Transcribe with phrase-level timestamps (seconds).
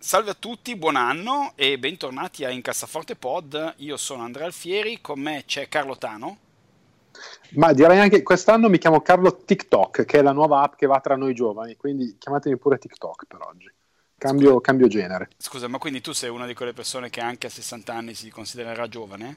[0.00, 3.74] Salve a tutti, buon anno e bentornati a Incassaforte Pod.
[3.78, 6.38] Io sono Andrea Alfieri, con me c'è Carlo Tano.
[7.54, 11.00] Ma direi anche quest'anno mi chiamo Carlo TikTok, che è la nuova app che va
[11.00, 13.68] tra noi giovani, quindi chiamatemi pure TikTok per oggi.
[14.16, 15.30] Cambio, scusa, cambio genere.
[15.36, 18.30] Scusa, ma quindi tu sei una di quelle persone che anche a 60 anni si
[18.30, 19.36] considererà giovane?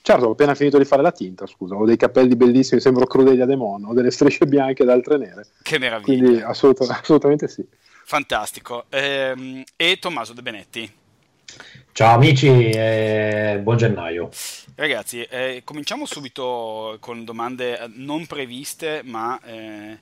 [0.00, 3.44] Certo, ho appena finito di fare la tinta, scusa, ho dei capelli bellissimi, sembro Crudelia
[3.44, 5.46] Demon, ho delle strisce bianche ed altre nere.
[5.62, 6.18] Che meraviglia.
[6.18, 7.66] Quindi assolut- assolutamente sì.
[8.04, 8.86] Fantastico.
[8.90, 10.92] Ehm, e Tommaso De Benetti.
[11.92, 14.30] Ciao amici, eh, buon gennaio.
[14.74, 19.98] Ragazzi, eh, cominciamo subito con domande non previste, ma eh,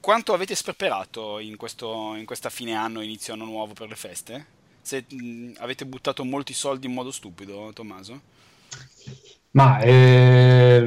[0.00, 4.46] quanto avete sperperato in, questo, in questa fine anno, inizio anno nuovo per le feste?
[4.80, 8.20] Se mh, avete buttato molti soldi in modo stupido, Tommaso?
[9.52, 10.84] Ma eh,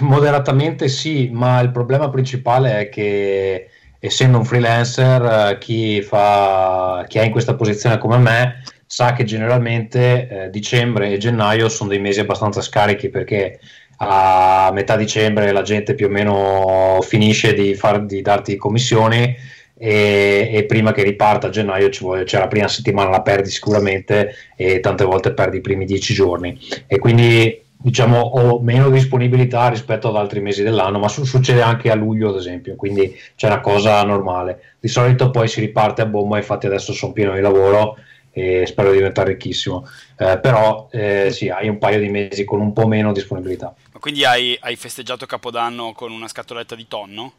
[0.00, 7.18] moderatamente sì, ma il problema principale è che essendo un freelancer, eh, chi, fa, chi
[7.18, 11.98] è in questa posizione come me sa che generalmente eh, dicembre e gennaio sono dei
[11.98, 13.58] mesi abbastanza scarichi perché
[13.98, 19.34] a metà dicembre la gente più o meno finisce di, far, di darti commissioni
[19.78, 24.34] e, e, prima che riparta a gennaio vuole, cioè la prima settimana la perdi sicuramente
[24.56, 26.58] e tante volte perdi i primi dieci giorni.
[26.86, 31.88] E quindi diciamo, ho meno disponibilità rispetto ad altri mesi dell'anno, ma su- succede anche
[31.88, 34.74] a luglio, ad esempio, quindi c'è una cosa normale.
[34.80, 37.96] Di solito poi si riparte a bomba, infatti adesso sono pieno di lavoro
[38.32, 39.86] e spero di diventare ricchissimo.
[40.18, 43.72] Eh, però eh, sì, hai un paio di mesi con un po' meno disponibilità.
[44.00, 47.32] Quindi hai, hai festeggiato Capodanno con una scatoletta di tonno?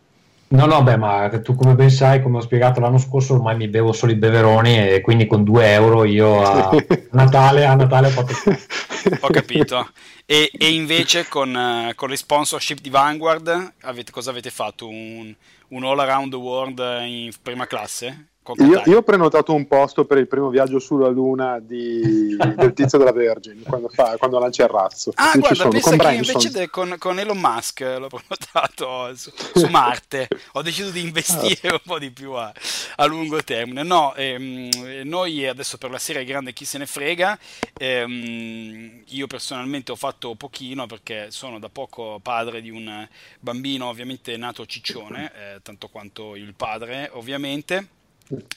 [0.49, 3.67] No, no, beh, ma tu come ben sai, come ho spiegato l'anno scorso, ormai mi
[3.67, 6.71] bevo solo i beveroni e quindi con 2 euro io a
[7.11, 8.33] Natale, a Natale ho fatto...
[9.19, 9.89] ho capito.
[10.25, 14.87] E, e invece con, uh, con, le sponsorship di Vanguard, avete, cosa avete fatto?
[14.87, 15.33] Un,
[15.69, 18.27] un all around the world in prima classe?
[18.55, 22.97] Io, io, ho prenotato un posto per il primo viaggio sulla Luna di, del tizio
[22.97, 25.11] della Virgin quando, fa, quando lancia il razzo.
[25.15, 29.31] Ah, Io guarda, pensa con che invece de, con, con, Elon Musk l'ho prenotato su,
[29.53, 30.27] su Marte.
[30.53, 31.73] ho deciso di investire ah.
[31.73, 32.51] un po' di più a,
[32.97, 33.83] a lungo termine.
[33.83, 34.69] No, ehm,
[35.03, 37.37] noi adesso per la serie grande chi se ne frega.
[37.77, 43.07] Ehm, io personalmente ho fatto pochino perché sono da poco padre di un
[43.39, 47.95] bambino ovviamente nato ciccione, eh, tanto quanto il padre ovviamente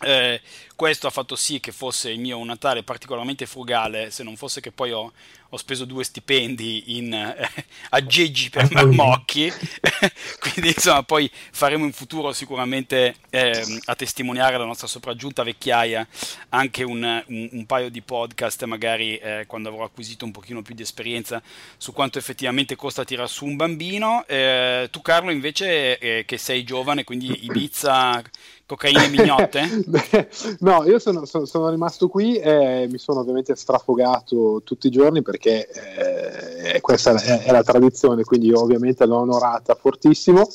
[0.01, 0.41] eh,
[0.75, 4.73] questo ha fatto sì che fosse il mio Natale particolarmente frugale, se non fosse che
[4.73, 5.13] poi ho,
[5.51, 7.49] ho speso due stipendi in eh,
[7.91, 9.53] aggeggi per marmocchi,
[10.41, 16.07] quindi insomma poi faremo in futuro sicuramente eh, a testimoniare la nostra sopraggiunta vecchiaia
[16.51, 20.75] anche un, un, un paio di podcast magari eh, quando avrò acquisito un pochino più
[20.75, 21.43] di esperienza
[21.77, 24.25] su quanto effettivamente costa tirare su un bambino.
[24.27, 28.23] Eh, tu Carlo invece eh, che sei giovane, quindi Ibiza
[28.71, 29.85] cocaine mignotte?
[30.61, 35.23] no, io sono, sono, sono, rimasto qui e mi sono ovviamente strafogato tutti i giorni
[35.23, 40.49] perché eh, questa è, è, la tradizione, quindi io ovviamente l'ho onorata fortissimo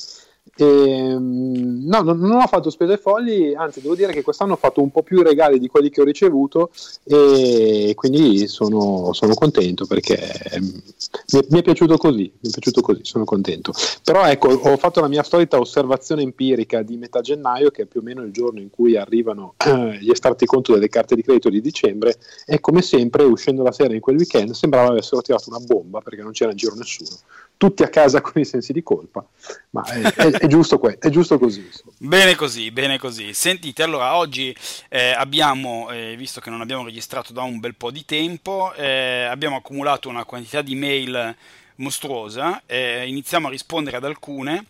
[0.58, 4.58] e, ehm, no, non, non, ho fatto spese folli, anzi devo dire che quest'anno ho
[4.58, 6.72] fatto un po' più regali di quelli che ho ricevuto
[7.04, 10.18] e quindi sono, sono contento perché
[10.60, 13.74] mi è, mi è, piaciuto così, mi è piaciuto così, sono contento.
[14.04, 18.00] Però ecco, ho fatto la mia solita osservazione empirica di metà gennaio, che è più
[18.00, 21.50] o meno il giorno in cui arrivano eh, gli estratti conto delle carte di credito
[21.50, 25.60] di dicembre e come sempre uscendo la sera in quel weekend sembrava avessero tirato una
[25.60, 27.10] bomba perché non c'era in giro nessuno
[27.58, 29.26] tutti a casa con i sensi di colpa,
[29.72, 31.62] ma è, è, è, giusto, que- è giusto, così.
[31.62, 31.94] Insomma.
[31.98, 33.34] Bene così, bene così.
[33.34, 34.56] Sentite, allora oggi
[34.90, 39.24] eh, abbiamo, eh, visto che non abbiamo registrato da un bel po' di tempo, eh,
[39.24, 41.36] abbiamo accumulato una quantità di mail
[41.78, 44.66] mostruosa, eh, iniziamo a rispondere ad alcune.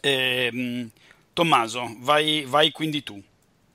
[0.00, 0.90] Ehm,
[1.32, 3.22] Tommaso, vai, vai quindi tu.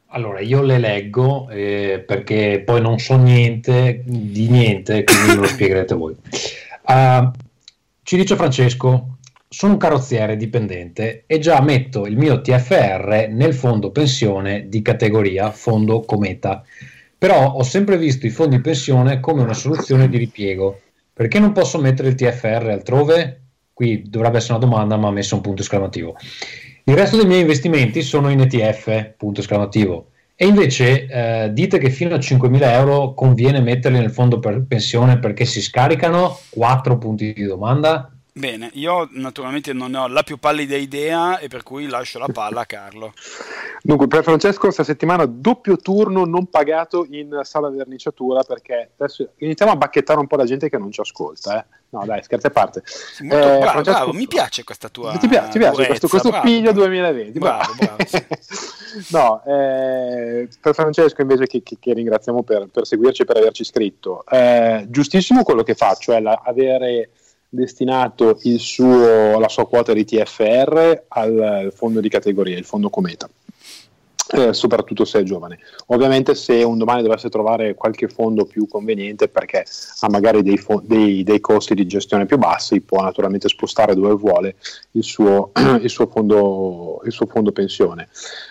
[0.10, 5.48] Allora, io le leggo eh, perché poi non so niente di niente, quindi me lo
[5.48, 6.16] spiegherete voi.
[6.84, 7.32] Uh,
[8.06, 9.18] ci dice Francesco,
[9.50, 15.50] sono un carrozziere dipendente e già metto il mio TFR nel fondo pensione di categoria
[15.50, 16.64] fondo cometa.
[17.18, 20.82] Però ho sempre visto i fondi pensione come una soluzione di ripiego.
[21.12, 23.42] Perché non posso mettere il TFR altrove?
[23.74, 26.16] Qui dovrebbe essere una domanda, ma ha messo un punto esclamativo.
[26.84, 30.12] Il resto dei miei investimenti sono in ETF, punto esclamativo.
[30.38, 35.18] E invece eh, dite che fino a 5.000 euro conviene metterli nel fondo per pensione
[35.18, 36.38] perché si scaricano?
[36.50, 38.15] Quattro punti di domanda.
[38.38, 42.28] Bene, io naturalmente non ne ho la più pallida idea e per cui lascio la
[42.28, 43.14] palla a Carlo.
[43.82, 49.72] Dunque, per Francesco questa settimana doppio turno non pagato in sala verniciatura perché adesso iniziamo
[49.72, 51.62] a bacchettare un po' la gente che non ci ascolta.
[51.62, 51.66] Eh.
[51.92, 52.84] No, dai, scherzi a parte.
[53.22, 53.98] Molto eh, bravo, Francesco...
[54.00, 55.16] bravo, mi piace questa tua.
[55.16, 57.40] Ti piace, ti piace purezza, questo, questo piglio 2020.
[57.40, 57.96] Bravo, bravo.
[57.96, 58.26] bravo sì.
[59.16, 63.64] no, eh, per Francesco invece che, che, che ringraziamo per, per, seguirci e per averci
[63.64, 67.12] scritto, eh, giustissimo quello che fa, cioè la, avere
[67.56, 73.28] destinato suo, la sua quota di TFR al fondo di categoria, il fondo Cometa.
[74.28, 75.60] Eh, soprattutto se è giovane.
[75.88, 79.64] Ovviamente se un domani dovesse trovare qualche fondo più conveniente perché
[80.00, 84.16] ha magari dei, fo- dei, dei costi di gestione più bassi, può naturalmente spostare dove
[84.16, 84.56] vuole
[84.92, 88.10] il suo, il suo, fondo, il suo fondo, pensione.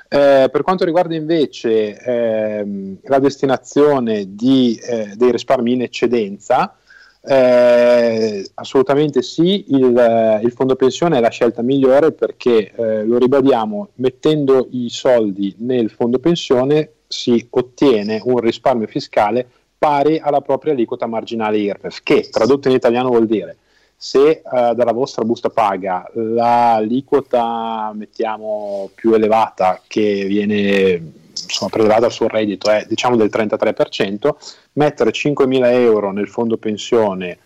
[0.08, 6.76] Eh, per quanto riguarda invece ehm, la destinazione di, eh, dei risparmi in eccedenza,
[7.26, 13.88] eh, assolutamente sì, il, il, fondo pensione è la scelta migliore perché, eh, lo ribadiamo,
[13.94, 19.46] mettendo i soldi nel fondo pensione si ottiene un risparmio fiscale
[19.78, 23.56] pari alla propria aliquota marginale IRPEF, che tradotto in italiano vuol dire
[23.96, 32.28] se eh, dalla vostra busta paga l'aliquota mettiamo più elevata che viene insomma, prelevata sul
[32.28, 34.30] reddito è diciamo del 33%,
[34.74, 37.38] mettere 5.000 euro nel fondo pensione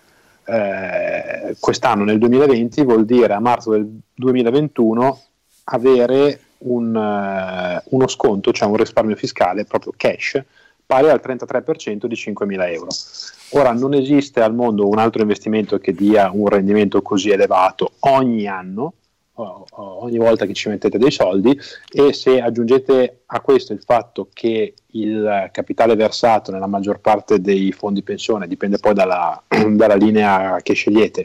[0.44, 5.23] eh, quest'anno nel 2020 vuol dire a marzo del 2021
[5.64, 10.43] avere un, uh, uno sconto, cioè un risparmio fiscale proprio cash
[10.88, 12.88] pari al 33% di 5.000 euro.
[13.50, 18.46] Ora non esiste al mondo un altro investimento che dia un rendimento così elevato ogni
[18.46, 18.94] anno,
[19.40, 21.58] ogni volta che ci mettete dei soldi
[21.90, 27.73] e se aggiungete a questo il fatto che il capitale versato nella maggior parte dei
[27.73, 31.25] fondi pensione dipende poi dalla, dalla linea che scegliete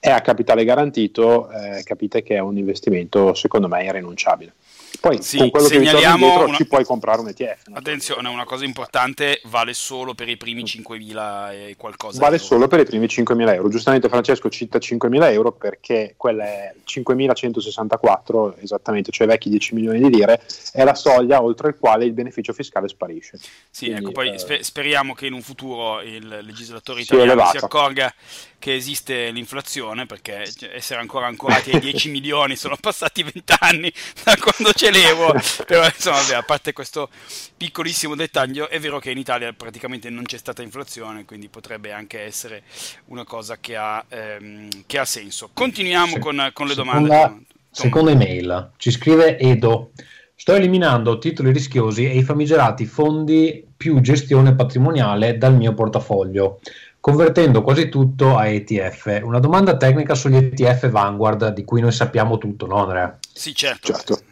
[0.00, 4.54] è a capitale garantito eh, capite che è un investimento secondo me irrinunciabile
[5.02, 6.54] poi sì, con quello che ritorni dietro una...
[6.54, 7.62] ci puoi comprare un ETF.
[7.72, 12.20] Attenzione, una cosa importante, vale solo per i primi 5.000 e qualcosa.
[12.20, 13.68] Vale solo per i primi 5.000 euro.
[13.68, 20.08] Giustamente Francesco cita 5.000 euro perché quella è 5.164 esattamente, cioè vecchi 10 milioni di
[20.08, 20.40] lire,
[20.72, 23.40] è la soglia oltre il quale il beneficio fiscale sparisce.
[23.70, 24.62] Sì, Quindi, ecco, poi eh...
[24.62, 28.14] speriamo che in un futuro il legislatore italiano si accorga
[28.60, 34.36] che esiste l'inflazione perché essere ancora ancorati ai 10 milioni sono passati 20 anni da
[34.36, 35.34] quando ce levo
[35.66, 37.08] però insomma vabbè, a parte questo
[37.56, 42.20] piccolissimo dettaglio è vero che in Italia praticamente non c'è stata inflazione quindi potrebbe anche
[42.20, 42.62] essere
[43.06, 46.18] una cosa che ha, ehm, che ha senso continuiamo sì.
[46.18, 49.90] con, con, le domande seconda, seconda email ci scrive Edo
[50.34, 56.58] Sto eliminando titoli rischiosi e i famigerati fondi più gestione patrimoniale dal mio portafoglio
[57.02, 59.20] convertendo quasi tutto a ETF.
[59.24, 63.18] Una domanda tecnica sugli ETF Vanguard, di cui noi sappiamo tutto, no Andrea?
[63.32, 63.92] Sì, certo.
[63.92, 64.22] certo.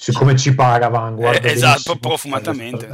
[0.00, 1.44] Siccome ci paga Vanguard.
[1.44, 2.88] Eh, esatto, profumatamente.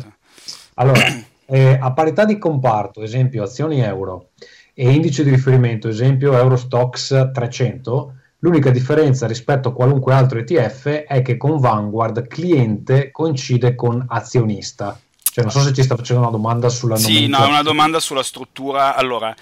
[0.74, 1.00] Allora,
[1.46, 4.30] eh, a parità di comparto, esempio azioni euro,
[4.74, 11.22] e indice di riferimento, esempio Eurostox 300, l'unica differenza rispetto a qualunque altro ETF è
[11.22, 14.98] che con Vanguard cliente coincide con azionista
[15.36, 18.00] cioè, non so se ci sta facendo una domanda sulla Sì, no, è una domanda
[18.00, 18.96] sulla struttura.
[18.96, 19.36] Allora,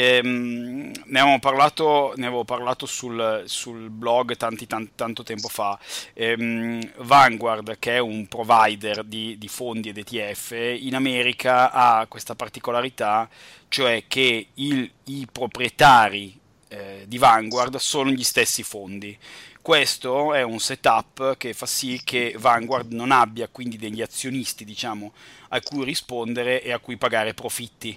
[0.00, 5.78] ehm, ne avevo parlato, ne avevo parlato sul, sul, blog tanti, tanti, tanto tempo fa.
[6.14, 12.34] Ehm, Vanguard, che è un provider di, di fondi ed ETF, in America ha questa
[12.34, 13.28] particolarità,
[13.68, 16.38] cioè che il, i proprietari
[16.68, 19.16] eh, di Vanguard sono gli stessi fondi.
[19.62, 25.12] Questo è un setup che fa sì che Vanguard non abbia quindi degli azionisti, diciamo,
[25.48, 27.96] a cui rispondere e a cui pagare profitti.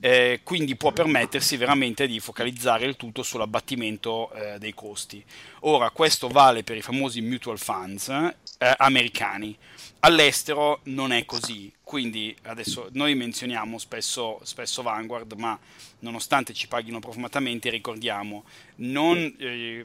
[0.00, 5.22] Eh, quindi può permettersi veramente di focalizzare il tutto sull'abbattimento eh, dei costi.
[5.60, 8.34] Ora, questo vale per i famosi mutual funds eh,
[8.78, 9.54] americani.
[10.00, 15.56] All'estero non è così, quindi adesso noi menzioniamo spesso, spesso Vanguard, ma
[16.00, 18.44] nonostante ci paghino profumatamente, ricordiamo,
[18.76, 19.84] non, eh,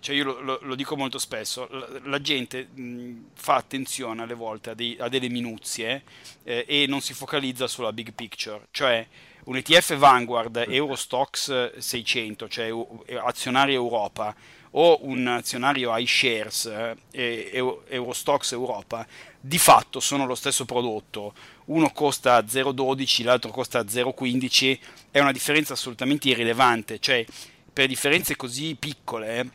[0.00, 4.34] cioè io lo, lo, lo, dico molto spesso, la, la gente mh, fa attenzione alle
[4.34, 6.02] volte a, dei, a delle minuzie
[6.42, 9.06] eh, e non si focalizza sulla big picture, cioè
[9.44, 12.70] un ETF Vanguard Eurostox 600, cioè
[13.24, 14.34] azionario Europa,
[14.74, 16.70] o un azionario iShares
[17.10, 17.50] eh,
[17.88, 19.06] Eurostox Europa,
[19.40, 21.34] di fatto sono lo stesso prodotto.
[21.66, 24.78] Uno costa 0,12, l'altro costa 0,15,
[25.10, 27.24] è una differenza assolutamente irrilevante, cioè
[27.72, 29.50] per differenze così piccole,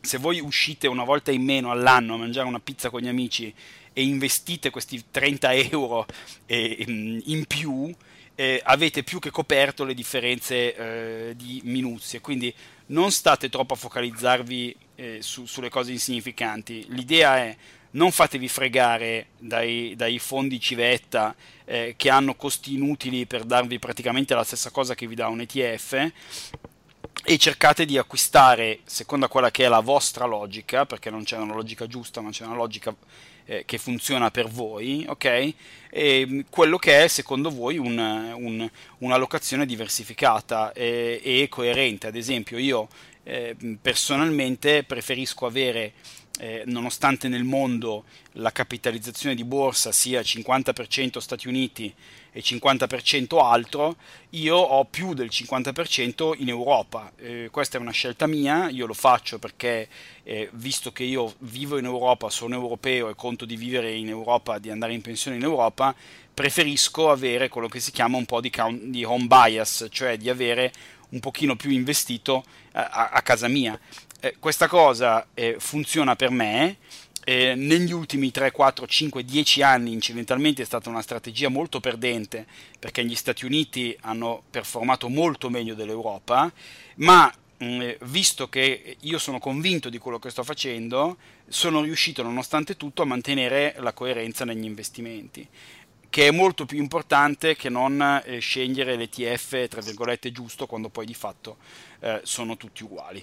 [0.00, 3.52] se voi uscite una volta in meno all'anno a mangiare una pizza con gli amici
[3.92, 6.06] e investite questi 30 euro
[6.46, 7.92] eh, in più,
[8.36, 12.20] eh, avete più che coperto le differenze eh, di minuzie.
[12.20, 12.54] Quindi
[12.86, 16.86] non state troppo a focalizzarvi eh, su, sulle cose insignificanti.
[16.90, 17.56] L'idea è
[17.90, 21.34] non fatevi fregare dai, dai fondi civetta
[21.64, 25.40] eh, che hanno costi inutili per darvi praticamente la stessa cosa che vi dà un
[25.40, 26.12] ETF
[27.24, 31.54] e cercate di acquistare secondo quella che è la vostra logica, perché non c'è una
[31.54, 32.94] logica giusta, ma c'è una logica
[33.44, 35.54] eh, che funziona per voi, ok?
[35.90, 42.06] E mm, quello che è secondo voi un, un, una locazione diversificata e, e, coerente.
[42.06, 42.88] Ad esempio, io
[43.24, 45.94] eh, personalmente preferisco avere
[46.38, 51.92] eh, nonostante nel mondo la capitalizzazione di borsa sia 50% Stati Uniti
[52.32, 53.96] e 50% altro,
[54.30, 57.12] io ho più del 50% in Europa.
[57.16, 59.88] Eh, questa è una scelta mia, io lo faccio perché
[60.22, 64.58] eh, visto che io vivo in Europa, sono europeo e conto di vivere in Europa,
[64.58, 65.94] di andare in pensione in Europa,
[66.32, 70.28] preferisco avere quello che si chiama un po' di, count, di home bias, cioè di
[70.28, 70.72] avere
[71.10, 73.78] un pochino più investito eh, a, a casa mia
[74.20, 76.76] eh, questa cosa eh, funziona per me.
[77.28, 82.46] Eh, negli ultimi 3, 4, 5, 10 anni incidentalmente è stata una strategia molto perdente
[82.78, 86.50] perché gli Stati Uniti hanno performato molto meglio dell'Europa,
[86.94, 92.22] ma mh, mm, visto che io sono convinto di quello che sto facendo, sono riuscito
[92.22, 95.46] nonostante tutto a mantenere la coerenza negli investimenti
[96.08, 101.04] che è molto più importante che non eh, scegliere l'ETF tra virgolette giusto quando poi
[101.04, 101.58] di fatto
[102.00, 103.22] eh, sono tutti uguali.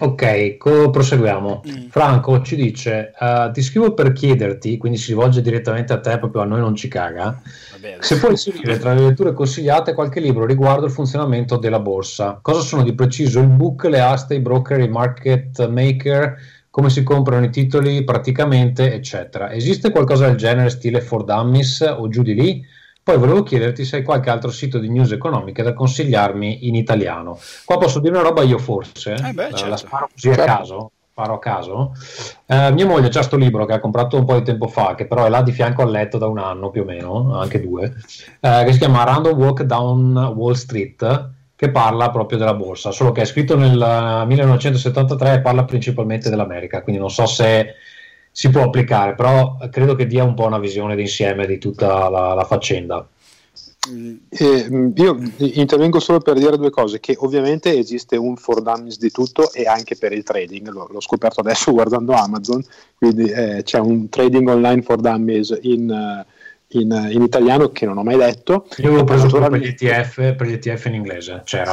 [0.00, 1.62] Ok, co- proseguiamo.
[1.66, 1.86] Mm.
[1.88, 6.42] Franco ci dice: uh, Ti scrivo per chiederti, quindi si rivolge direttamente a te, proprio
[6.42, 7.40] a noi non ci caga.
[7.72, 12.38] Vabbè, se puoi scrivere tra le letture consigliate qualche libro riguardo il funzionamento della borsa.
[12.40, 16.36] Cosa sono di preciso il book, le aste, i broker, i market maker,
[16.70, 19.50] come si comprano i titoli praticamente, eccetera.
[19.52, 22.64] Esiste qualcosa del genere stile For Dummies o giù di lì?
[23.08, 27.38] Poi volevo chiederti se hai qualche altro sito di news economiche da consigliarmi in italiano.
[27.64, 29.66] Qua posso dire una roba io forse, eh beh, certo.
[29.66, 30.42] la sparo così certo.
[30.42, 30.90] a caso.
[31.10, 31.92] Sparo a caso.
[32.44, 35.06] Eh, mia moglie c'ha questo libro che ha comprato un po' di tempo fa, che
[35.06, 37.94] però è là di fianco al letto da un anno più o meno, anche due,
[38.40, 43.12] eh, che si chiama Random Walk Down Wall Street, che parla proprio della borsa, solo
[43.12, 47.72] che è scritto nel 1973 e parla principalmente dell'America, quindi non so se
[48.38, 52.34] si può applicare, però credo che dia un po' una visione d'insieme di tutta la,
[52.34, 53.04] la faccenda.
[54.28, 59.10] Eh, io intervengo solo per dire due cose, che ovviamente esiste un for dummies di
[59.10, 62.62] tutto e anche per il trading, l'ho, l'ho scoperto adesso guardando Amazon,
[62.96, 66.24] quindi eh, c'è un trading online for dummies in...
[66.24, 66.36] Uh,
[66.70, 68.66] in, in, italiano che non ho mai letto.
[68.78, 71.72] Io avevo preso per gli, ETF, per gli ETF in inglese, c'era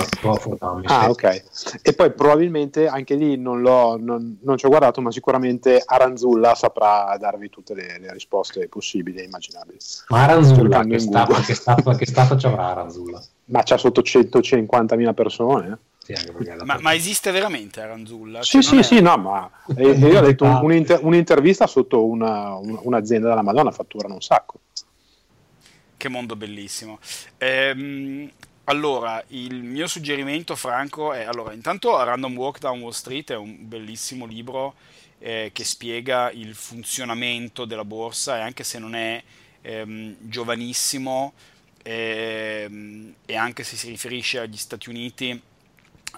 [0.85, 1.43] Ah, ok.
[1.81, 6.55] E poi probabilmente anche lì non, l'ho, non, non ci ho guardato, ma sicuramente Aranzulla
[6.55, 9.77] saprà darvi tutte le, le risposte possibili e immaginabili.
[10.09, 13.21] Ma Aranzulla, che statua, che, statua, che statua ci avrà Aranzulla?
[13.45, 15.77] Ma c'ha sotto 150.000 persone.
[16.63, 18.43] Ma, ma, esiste veramente Aranzulla?
[18.43, 18.83] Sì, cioè, sì, è...
[18.83, 23.71] sì, no, ma eh, io ho detto un'inter- un'intervista sotto una, un, un'azienda della Madonna,
[23.71, 24.59] fatturano un sacco.
[26.05, 26.99] Che mondo bellissimo.
[27.39, 28.31] Ehm,
[28.65, 33.67] allora, il mio suggerimento, Franco, è allora, intanto Random Walk Down Wall Street è un
[33.67, 34.75] bellissimo libro
[35.17, 39.23] eh, che spiega il funzionamento della borsa e anche se non è
[39.63, 41.33] ehm, giovanissimo
[41.81, 45.41] ehm, e anche se si riferisce agli Stati Uniti,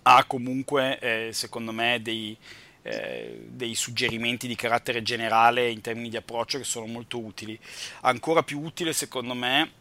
[0.02, 2.38] ha comunque, eh, secondo me, dei,
[2.82, 7.58] eh, dei suggerimenti di carattere generale in termini di approccio che sono molto utili.
[8.02, 9.77] Ancora più utile secondo me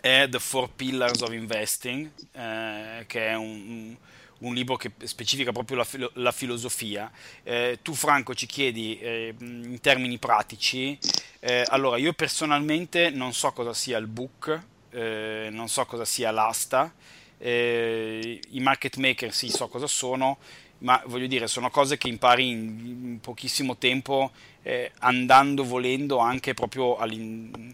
[0.00, 3.96] è The Four Pillars of Investing, eh, che è un,
[4.38, 7.10] un, libro che specifica proprio la, filo- la filosofia.
[7.42, 10.98] Eh, tu Franco ci chiedi eh, in termini pratici,
[11.40, 14.60] eh, allora io personalmente non so cosa sia il book,
[14.90, 16.92] eh, non so cosa sia l'asta,
[17.38, 20.38] i market maker sì so cosa sono,
[20.78, 24.30] ma voglio dire, sono cose che impari in, in pochissimo tempo,
[24.62, 27.70] eh, andando, volendo anche proprio eh,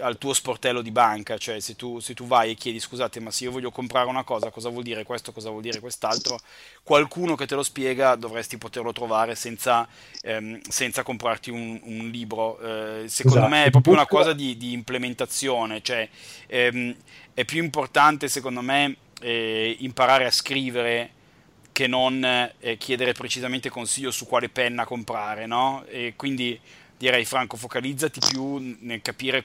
[0.00, 3.30] al tuo sportello di banca, cioè se tu, se tu, vai e chiedi scusate ma
[3.30, 6.38] se io voglio comprare una cosa cosa vuol dire questo, cosa vuol dire quest'altro,
[6.82, 9.86] qualcuno che te lo spiega dovresti poterlo trovare senza,
[10.22, 13.54] ehm, senza comprarti un, un libro, eh, secondo esatto.
[13.54, 16.08] me è proprio una cosa di, di implementazione, cioè
[16.48, 16.96] ehm,
[17.32, 21.12] è più importante secondo me eh, imparare a scrivere
[21.72, 22.22] che non
[22.58, 25.84] eh, chiedere precisamente consiglio su quale penna comprare, no?
[25.88, 26.58] E quindi
[27.00, 29.42] direi Franco, focalizzati più nel capire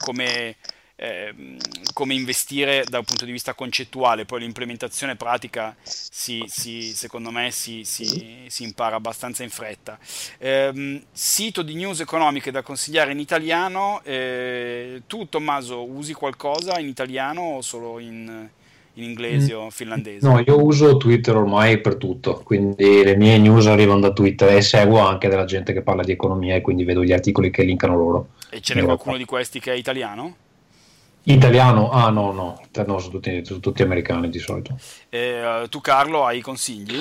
[0.00, 0.56] come,
[0.96, 1.32] eh,
[1.92, 7.84] come investire dal punto di vista concettuale, poi l'implementazione pratica si, si, secondo me si,
[7.84, 9.96] si, impara abbastanza in fretta.
[10.38, 16.88] Eh, sito di news economiche da consigliare in italiano, eh, tu Tommaso usi qualcosa in
[16.88, 18.50] italiano o solo in
[18.94, 20.26] in inglese o finlandese?
[20.26, 24.62] No, io uso Twitter ormai per tutto, quindi le mie news arrivano da Twitter e
[24.62, 27.96] seguo anche della gente che parla di economia e quindi vedo gli articoli che linkano
[27.96, 28.28] loro.
[28.50, 30.36] E ce n'è qualcuno di questi che è italiano?
[31.24, 31.90] Italiano?
[31.90, 34.76] Ah no, no, no sono tutti, sono tutti americani di solito.
[35.08, 37.00] Eh, tu Carlo hai consigli?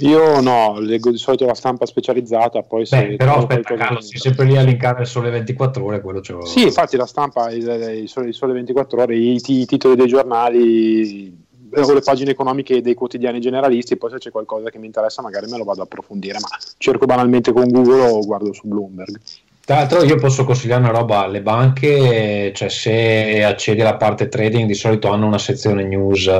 [0.00, 4.18] Io no, leggo di solito la stampa specializzata, poi Beh, se però aspetta Carlo, sei
[4.18, 7.66] sempre lì a linkare il sole 24 ore, quello ce Sì, infatti la stampa, il,
[8.02, 11.44] il, sole, il sole 24 ore, i, i titoli dei giornali
[11.74, 15.48] o le pagine economiche dei quotidiani generalisti, poi se c'è qualcosa che mi interessa magari
[15.50, 19.20] me lo vado a approfondire, ma cerco banalmente con Google o guardo su Bloomberg.
[19.66, 24.64] Tra l'altro io posso consigliare una roba alle banche, cioè se accedi alla parte trading
[24.64, 26.30] di solito hanno una sezione news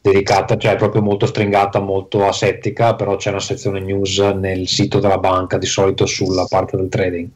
[0.00, 5.18] dedicata, cioè proprio molto stringata, molto asettica, però c'è una sezione news nel sito della
[5.18, 7.28] banca di solito sulla parte del trading.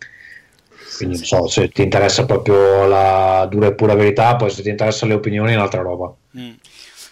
[0.97, 4.71] Quindi non so, se ti interessa proprio la dura e pura verità, poi se ti
[4.71, 6.13] interessano le opinioni è un'altra roba.
[6.37, 6.51] Mm.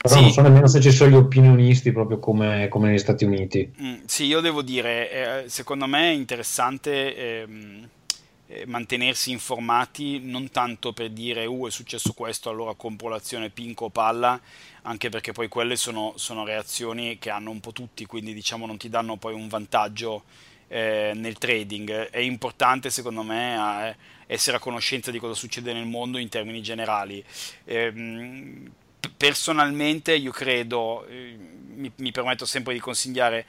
[0.02, 0.20] Però sì.
[0.20, 3.72] non so nemmeno se ci sono gli opinionisti proprio come, come negli Stati Uniti.
[3.80, 7.16] Mm, sì, io devo dire, eh, secondo me è interessante...
[7.16, 7.95] Ehm eh,
[8.66, 14.40] mantenersi informati non tanto per dire uh è successo questo allora compro l'azione pinco palla
[14.82, 18.76] anche perché poi quelle sono, sono, reazioni che hanno un po' tutti quindi diciamo non
[18.76, 20.22] ti danno poi un vantaggio
[20.68, 22.08] eh, nel trading.
[22.10, 26.62] È importante secondo me eh, essere a conoscenza di cosa succede nel mondo in termini
[26.62, 27.22] generali.
[27.64, 28.70] Eh,
[29.16, 31.36] personalmente io credo eh,
[31.74, 33.46] mi, mi permetto sempre di consigliare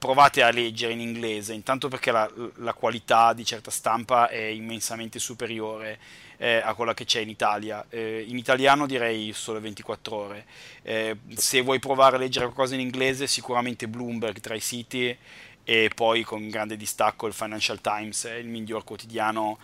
[0.00, 5.18] provate a leggere in inglese, intanto perché la, la qualità di certa stampa è immensamente
[5.18, 5.98] superiore
[6.38, 7.84] eh, a quella che c'è in Italia.
[7.90, 10.46] Eh, in italiano direi solo 24 ore.
[10.80, 15.14] Eh, se vuoi provare a leggere qualcosa in inglese, sicuramente Bloomberg tra i siti
[15.62, 19.58] e poi con grande distacco il Financial Times, è il miglior quotidiano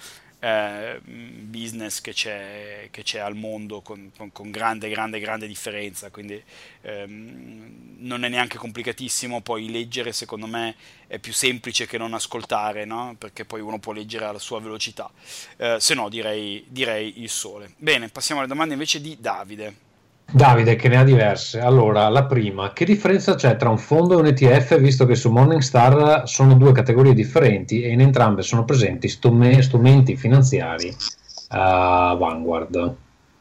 [0.47, 6.41] eh, business che c'è, che c'è, al mondo con, con, grande, grande, grande differenza, quindi
[6.83, 10.77] ehm, non è neanche complicatissimo, poi leggere secondo me
[11.09, 13.17] è più semplice che non ascoltare, no?
[13.19, 15.11] perché poi uno può leggere alla sua velocità,
[15.57, 17.73] eh, se no direi, direi il sole.
[17.77, 19.86] Bene, passiamo alle domande invece di Davide.
[20.31, 21.61] Davide che ne ha diverse.
[21.61, 25.31] Allora, la prima, che differenza c'è tra un fondo e un ETF visto che su
[25.31, 32.95] Morningstar sono due categorie differenti e in entrambe sono presenti strumenti finanziari uh, Vanguard?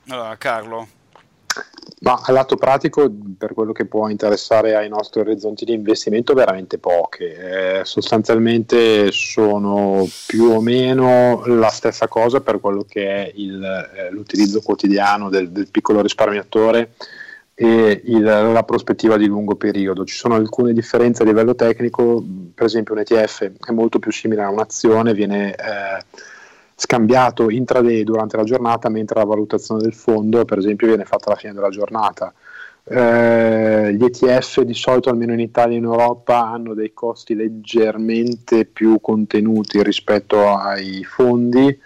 [0.08, 0.88] Allora, Carlo.
[2.06, 6.78] Ma al lato pratico, per quello che può interessare ai nostri orizzonti di investimento, veramente
[6.78, 7.80] poche.
[7.80, 14.12] Eh, sostanzialmente sono più o meno la stessa cosa per quello che è il, eh,
[14.12, 16.92] l'utilizzo quotidiano del, del piccolo risparmiatore
[17.56, 20.06] e il, la prospettiva di lungo periodo.
[20.06, 24.44] Ci sono alcune differenze a livello tecnico, per esempio un ETF è molto più simile
[24.44, 25.56] a un'azione, viene...
[25.56, 26.34] Eh,
[26.76, 31.40] scambiato intraday durante la giornata, mentre la valutazione del fondo, per esempio, viene fatta alla
[31.40, 32.34] fine della giornata.
[32.88, 38.66] Eh, gli ETF di solito, almeno in Italia e in Europa, hanno dei costi leggermente
[38.66, 41.80] più contenuti rispetto ai fondi.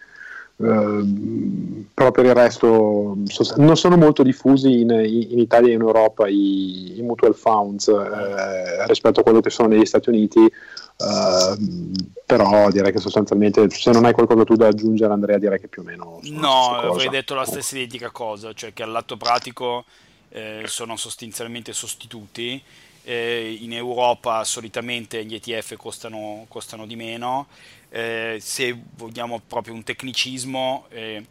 [0.60, 3.16] Uh, però per il resto
[3.56, 8.86] non sono molto diffusi in, in Italia e in Europa i, i mutual funds eh,
[8.88, 10.52] rispetto a quello che sono negli Stati Uniti
[11.00, 11.94] Uh,
[12.26, 15.82] però direi che sostanzialmente se non hai qualcosa tu da aggiungere Andrea direi che più
[15.82, 19.86] o meno no avrei detto la stessa identica cosa cioè che all'atto pratico
[20.28, 22.62] eh, sono sostanzialmente sostituti
[23.04, 27.48] eh, in Europa solitamente gli ETF costano, costano di meno
[27.88, 31.26] eh, se vogliamo proprio un tecnicismo eh,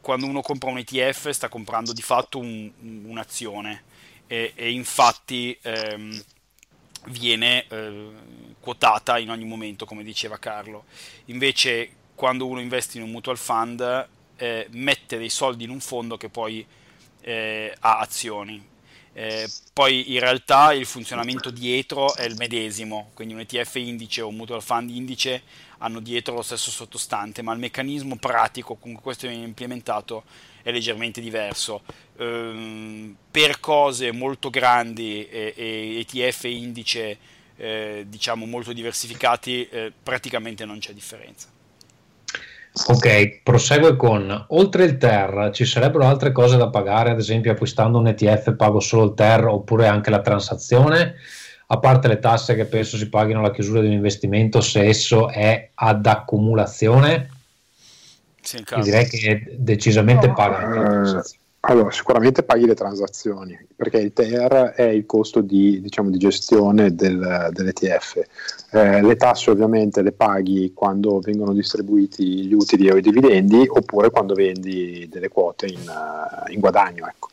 [0.00, 2.70] quando uno compra un ETF sta comprando di fatto un,
[3.06, 3.84] un'azione
[4.26, 6.22] e, e infatti ehm,
[7.06, 8.10] viene eh,
[8.60, 10.84] quotata in ogni momento, come diceva Carlo.
[11.26, 16.16] Invece, quando uno investe in un mutual fund, eh, mette dei soldi in un fondo
[16.16, 16.66] che poi
[17.20, 18.74] eh, ha azioni.
[19.12, 24.28] Eh, poi in realtà il funzionamento dietro è il medesimo, quindi un ETF indice o
[24.28, 25.42] un mutual fund indice
[25.78, 30.24] hanno dietro lo stesso sottostante, ma il meccanismo pratico con cui questo viene implementato
[30.66, 31.82] è leggermente diverso.
[32.18, 37.16] Ehm, per cose molto grandi e, e ETF indice
[37.56, 41.46] eh, diciamo molto diversificati eh, praticamente non c'è differenza.
[42.88, 47.98] Ok, prosegue con oltre il TER ci sarebbero altre cose da pagare, ad esempio acquistando
[47.98, 51.14] un ETF pago solo il TER oppure anche la transazione,
[51.68, 55.28] a parte le tasse che penso si paghino alla chiusura di un investimento se esso
[55.28, 57.34] è ad accumulazione?
[58.46, 61.18] Sì, direi che decisamente no, paga.
[61.18, 61.22] Eh,
[61.68, 66.94] allora, sicuramente paghi le transazioni, perché il TER è il costo di, diciamo, di gestione
[66.94, 68.22] del, dell'ETF.
[68.70, 74.10] Eh, le tasse ovviamente le paghi quando vengono distribuiti gli utili o i dividendi, oppure
[74.10, 75.92] quando vendi delle quote in,
[76.50, 77.08] in guadagno.
[77.08, 77.30] Ecco.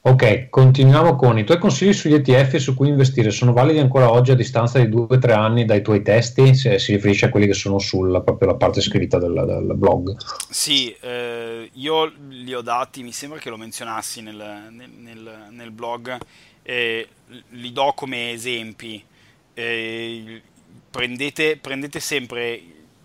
[0.00, 3.30] Ok, continuiamo con i tuoi consigli sugli ETF su cui investire.
[3.30, 6.54] Sono validi ancora oggi a distanza di 2-3 anni dai tuoi testi?
[6.54, 10.16] Se si riferisce a quelli che sono sulla proprio la parte scritta del, del blog.
[10.48, 16.16] Sì, eh, io li ho dati, mi sembra che lo menzionassi nel, nel, nel blog,
[16.62, 17.08] eh,
[17.50, 19.04] li do come esempi.
[19.52, 20.42] Eh,
[20.88, 22.62] prendete, prendete sempre,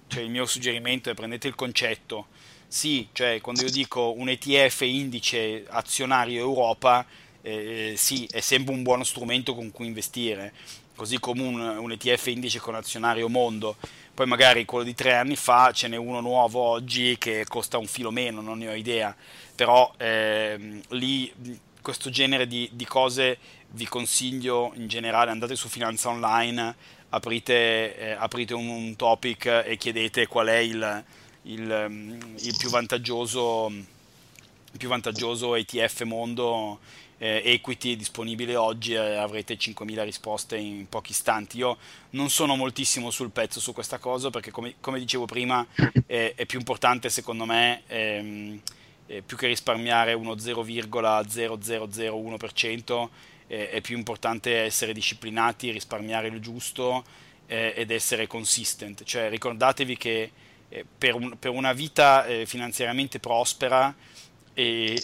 [0.08, 2.28] cioè il mio suggerimento è prendete il concetto
[2.74, 7.06] sì, cioè quando io dico un ETF indice azionario Europa,
[7.44, 10.52] eh, sì, è sempre un buono strumento con cui investire,
[10.96, 13.76] così come un, un, ETF indice con azionario mondo.
[14.12, 17.86] Poi magari quello di tre anni fa ce n'è uno nuovo oggi che costa un
[17.86, 19.16] filo meno, non ne ho idea,
[19.54, 21.32] però eh, lì
[21.80, 23.38] questo genere di, di, cose
[23.74, 26.76] vi consiglio in generale, andate su Finanza Online,
[27.10, 31.06] aprite, eh, aprite un, un topic e chiedete qual è il
[31.44, 36.80] il, ehm, il, più, vantaggioso, il più vantaggioso ETF mondo
[37.18, 41.58] eh, equity disponibile oggi eh, avrete 5.000 risposte in pochi istanti.
[41.58, 41.78] Io
[42.12, 45.66] non sono moltissimo sul pezzo su questa cosa perché come, come dicevo prima
[46.06, 48.62] eh, è più importante secondo me ehm,
[49.08, 53.10] eh, più che risparmiare uno 0,0001%
[53.48, 57.04] eh, è più importante essere disciplinati, risparmiare il giusto
[57.48, 59.04] eh, ed essere consistent.
[59.04, 60.32] Cioè ricordatevi che
[60.74, 63.96] eh, per, un, per, una vita eh, finanziariamente prospera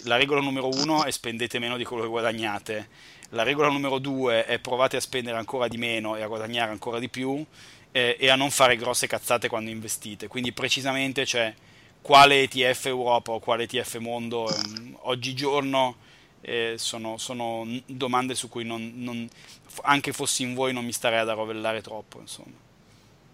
[0.04, 2.88] la regola numero uno è spendete meno di quello che guadagnate,
[3.30, 6.98] la regola numero due è provate a spendere ancora di meno e a guadagnare ancora
[6.98, 7.44] di più
[7.90, 11.52] eh, e a non fare grosse cazzate quando investite, quindi precisamente cioè,
[12.00, 15.96] quale ETF Europa o quale ETF Mondo ehm, oggigiorno
[16.42, 19.28] eh, sono, sono, domande su cui non, non,
[19.82, 22.68] anche fossi in voi non mi starei ad arrovellare troppo insomma.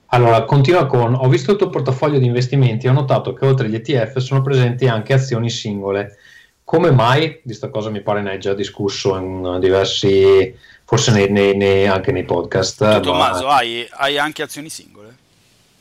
[0.09, 3.67] Allora, continua con, ho visto il tuo portafoglio di investimenti e ho notato che oltre
[3.67, 6.19] agli ETF sono presenti anche azioni singole.
[6.63, 7.29] Come mai?
[7.29, 11.87] Di questa cosa mi pare ne hai già discusso in diversi, forse nei, nei, nei,
[11.87, 13.01] anche nei podcast.
[13.01, 13.57] Tommaso, ma...
[13.57, 15.15] hai, hai anche azioni singole?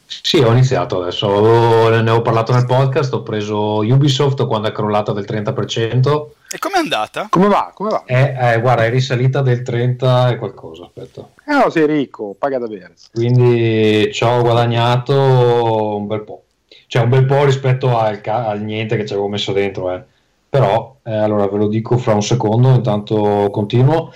[0.06, 5.12] Sì, ho iniziato adesso, ne ho parlato nel podcast, ho preso Ubisoft quando è crollata
[5.12, 6.26] del 30%.
[6.52, 7.28] E com'è andata?
[7.30, 7.72] Come va?
[7.74, 8.04] Come va?
[8.06, 11.28] È, eh, guarda, è risalita del 30 e qualcosa, aspetta.
[11.46, 12.94] Eh no, sei ricco, paga da bere.
[13.12, 16.44] Quindi ci ho guadagnato un bel po'.
[16.88, 20.04] Cioè un bel po' rispetto al, al niente che ci avevo messo dentro, eh.
[20.48, 24.14] Però, eh, allora ve lo dico fra un secondo, intanto continuo.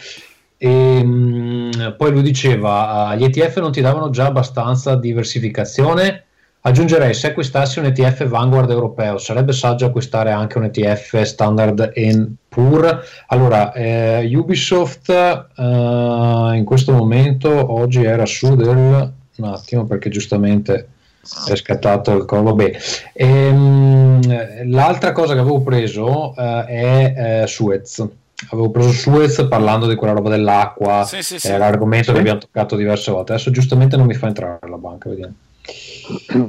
[0.56, 6.26] E, mh, mm, poi lui diceva: gli ETF non ti davano già abbastanza diversificazione.
[6.62, 11.94] Aggiungerei: se acquistassi un ETF Vanguard europeo, sarebbe saggio acquistare anche un ETF Standard
[12.50, 13.04] Poor.
[13.28, 20.90] Allora, eh, Ubisoft eh, in questo momento oggi era su del un attimo perché giustamente
[21.48, 22.56] è scattato il collo.
[22.56, 22.78] Vabbè.
[23.14, 28.06] E, ehm, l'altra cosa che avevo preso eh, è eh, Suez
[28.52, 31.50] avevo preso Suez parlando di quella roba dell'acqua, sì, sì, sì.
[31.58, 33.34] l'argomento che abbiamo toccato diverse volte.
[33.34, 35.34] Adesso giustamente non mi fa entrare la banca, vediamo.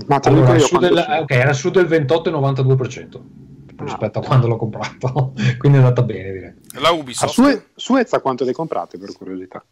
[0.07, 3.85] Ma allora, su del, okay, era su del 28,92% ah.
[3.85, 6.55] rispetto a quando l'ho comprato, quindi è andata bene direi.
[6.81, 7.33] La Ubisoft.
[7.33, 9.63] Suez, Suez a quanto le comprate per curiosità?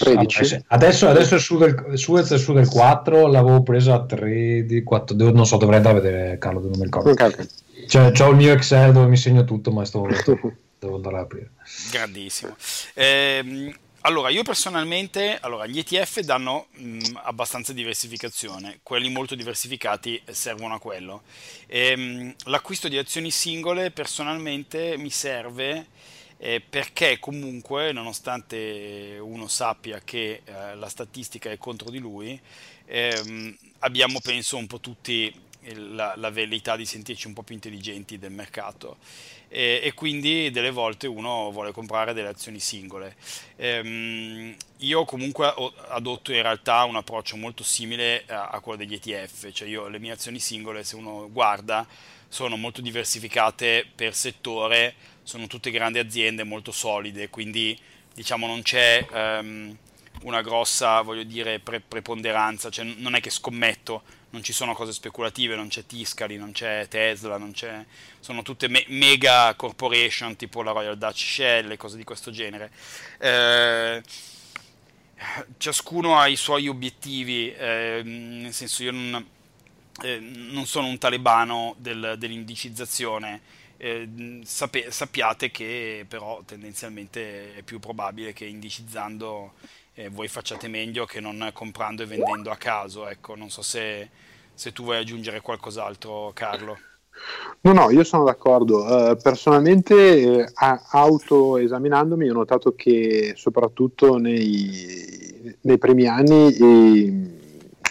[0.00, 0.64] 13.
[0.68, 4.82] Adesso, adesso è su del, Suez è su del 4, l'avevo presa a 3 di
[4.82, 7.10] 4, non so, dovrei andare a vedere Carlo, non mi ricordo.
[7.10, 7.46] Okay, okay.
[7.86, 10.06] Cioè, ho il mio Excel dove mi segno tutto, ma sto
[10.78, 11.50] devo andare a aprire.
[11.90, 12.56] Grandissimo.
[12.94, 20.74] Eh, allora, io personalmente, allora, gli ETF danno mh, abbastanza diversificazione, quelli molto diversificati servono
[20.74, 21.22] a quello.
[21.66, 25.88] E, mh, l'acquisto di azioni singole personalmente mi serve
[26.38, 32.40] eh, perché comunque, nonostante uno sappia che eh, la statistica è contro di lui,
[32.86, 38.18] ehm, abbiamo penso un po' tutti la, la velleità di sentirci un po' più intelligenti
[38.18, 38.96] del mercato
[39.52, 43.16] e, e, quindi delle volte uno vuole comprare delle azioni singole.
[43.56, 45.52] Ehm, io comunque
[45.88, 49.98] adotto in realtà un approccio molto simile a, a, quello degli ETF, cioè io le
[49.98, 51.84] mie azioni singole, se uno guarda,
[52.28, 57.78] sono molto diversificate per settore, sono tutte grandi aziende molto solide, quindi
[58.14, 59.04] diciamo non c'è...
[59.12, 59.76] Um,
[60.22, 64.92] una grossa, voglio dire, pre- preponderanza, cioè non è che scommetto non ci sono cose
[64.92, 67.84] speculative, non c'è Tiscali, non c'è Tesla, non c'è...
[68.20, 72.70] sono tutte me- mega corporation tipo la Royal Dutch Shell e cose di questo genere.
[73.18, 74.02] Eh,
[75.58, 79.26] ciascuno ha i suoi obiettivi, eh, nel senso io non,
[80.02, 83.58] eh, non sono un talebano del, dell'indicizzazione.
[83.82, 89.52] Eh, sape, sappiate che però tendenzialmente è più probabile che indicizzando
[89.94, 93.08] eh, voi facciate meglio che non comprando e vendendo a caso.
[93.08, 94.10] Ecco, non so se,
[94.52, 96.78] se tu vuoi aggiungere qualcos'altro, Carlo.
[97.62, 98.84] No, no, io sono d'accordo.
[98.84, 100.52] Uh, personalmente, eh,
[100.90, 107.39] autoesaminandomi, ho notato che soprattutto nei, nei primi anni i,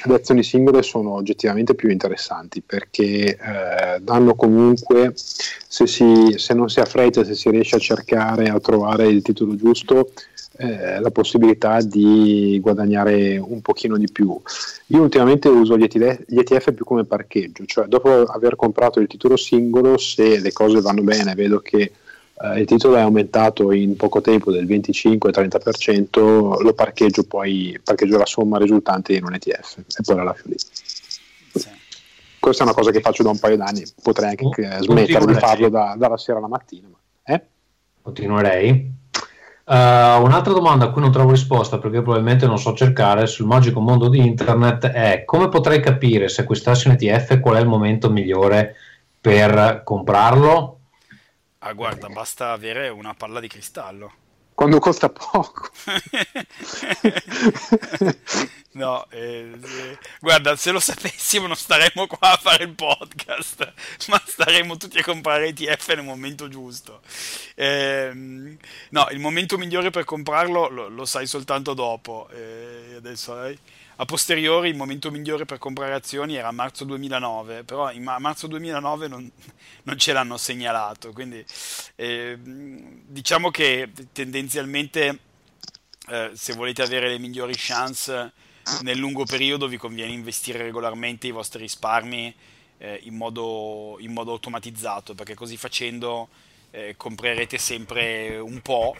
[0.05, 6.69] le azioni singole sono oggettivamente più interessanti perché eh, danno comunque, se, si, se non
[6.69, 10.11] si ha fretta, se si riesce a cercare, a trovare il titolo giusto,
[10.57, 14.39] eh, la possibilità di guadagnare un pochino di più.
[14.87, 19.97] Io ultimamente uso gli ETF, più come parcheggio, cioè dopo aver comprato il titolo singolo,
[19.97, 21.91] se le cose vanno bene, vedo che
[22.41, 28.25] eh, il titolo è aumentato in poco tempo del 25-30%, lo parcheggio poi, parcheggio la
[28.25, 30.55] somma risultante in un ETF e poi la lascio lì.
[32.39, 35.33] Questa è una cosa che faccio da un paio d'anni, potrei anche oh, smettere di
[35.33, 36.87] farlo da, dalla sera alla mattina.
[37.23, 37.41] Eh?
[38.01, 38.97] Continuerei.
[39.65, 43.79] Uh, un'altra domanda a cui non trovo risposta perché probabilmente non so cercare sul magico
[43.79, 48.09] mondo di internet è come potrei capire se acquistassi un ETF qual è il momento
[48.09, 48.75] migliore
[49.21, 50.78] per comprarlo?
[51.61, 54.13] Ah guarda, basta avere una palla di cristallo.
[54.53, 55.69] Quando costa poco.
[58.71, 63.73] No, eh, guarda, se lo sapessimo non staremmo qua a fare il podcast,
[64.09, 67.01] ma staremmo tutti a comprare ETF nel momento giusto.
[67.55, 72.29] Eh, no, il momento migliore per comprarlo lo, lo sai soltanto dopo.
[72.31, 73.57] Eh, adesso, eh,
[74.01, 79.07] a posteriori il momento migliore per comprare azioni era marzo 2009, però in marzo 2009
[79.09, 79.29] non,
[79.83, 81.43] non ce l'hanno segnalato, quindi
[81.95, 85.19] ehm, diciamo che tendenzialmente
[86.07, 88.31] eh, se volete avere le migliori chance
[88.83, 92.33] nel lungo periodo vi conviene investire regolarmente i vostri risparmi
[92.77, 96.29] eh, in, modo, in, modo, automatizzato, perché così facendo
[96.71, 98.95] eh, comprerete sempre un po'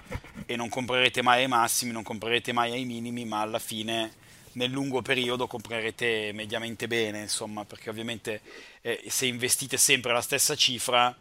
[0.45, 4.18] e non comprerete mai ai massimi, non comprerete mai ai minimi, ma alla fine
[4.53, 8.41] nel lungo periodo comprerete mediamente bene, insomma, perché ovviamente
[8.81, 11.15] eh, se investite sempre la stessa cifra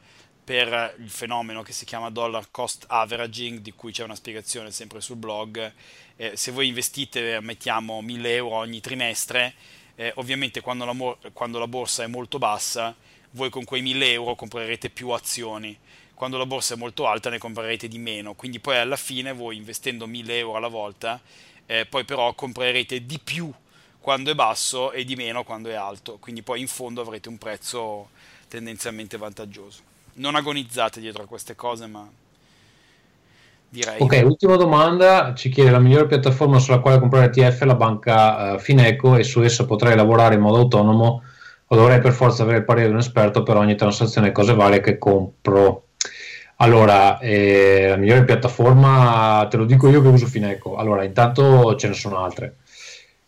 [0.48, 5.02] per il fenomeno che si chiama dollar cost averaging, di cui c'è una spiegazione sempre
[5.02, 5.72] sul blog,
[6.16, 9.52] eh, se voi investite, mettiamo 1000 euro ogni trimestre,
[9.94, 12.96] eh, ovviamente quando la, quando la, borsa è molto bassa,
[13.32, 15.76] voi con quei 1000 euro comprerete più azioni.
[16.14, 19.56] Quando la borsa è molto alta ne comprerete di meno, quindi poi alla fine voi
[19.56, 21.20] investendo 1000 euro alla volta,
[21.70, 23.52] eh, poi però comprerete di più
[24.00, 27.36] quando è basso e di meno quando è alto, quindi poi in fondo avrete un
[27.36, 28.08] prezzo
[28.48, 29.82] tendenzialmente vantaggioso.
[30.14, 32.08] Non agonizzate dietro a queste cose, ma
[33.68, 34.00] direi.
[34.00, 38.58] Ok, ultima domanda, ci chiede la migliore piattaforma sulla quale comprare ETF la banca uh,
[38.58, 41.22] Fineco e su essa potrei lavorare in modo autonomo
[41.66, 44.54] o dovrei per forza avere il parere di un esperto per ogni transazione e cose
[44.54, 45.87] varie che compro.
[46.60, 50.76] Allora, eh, la migliore piattaforma, te lo dico io che uso Fineco.
[50.76, 52.58] Allora, intanto ce ne sono altre.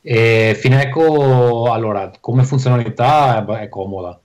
[0.03, 4.21] E Fineco, allora, come funzionalità è, è comoda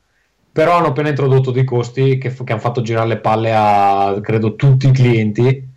[0.55, 4.55] però hanno appena introdotto dei costi che, che hanno fatto girare le palle a credo
[4.55, 5.67] tutti i clienti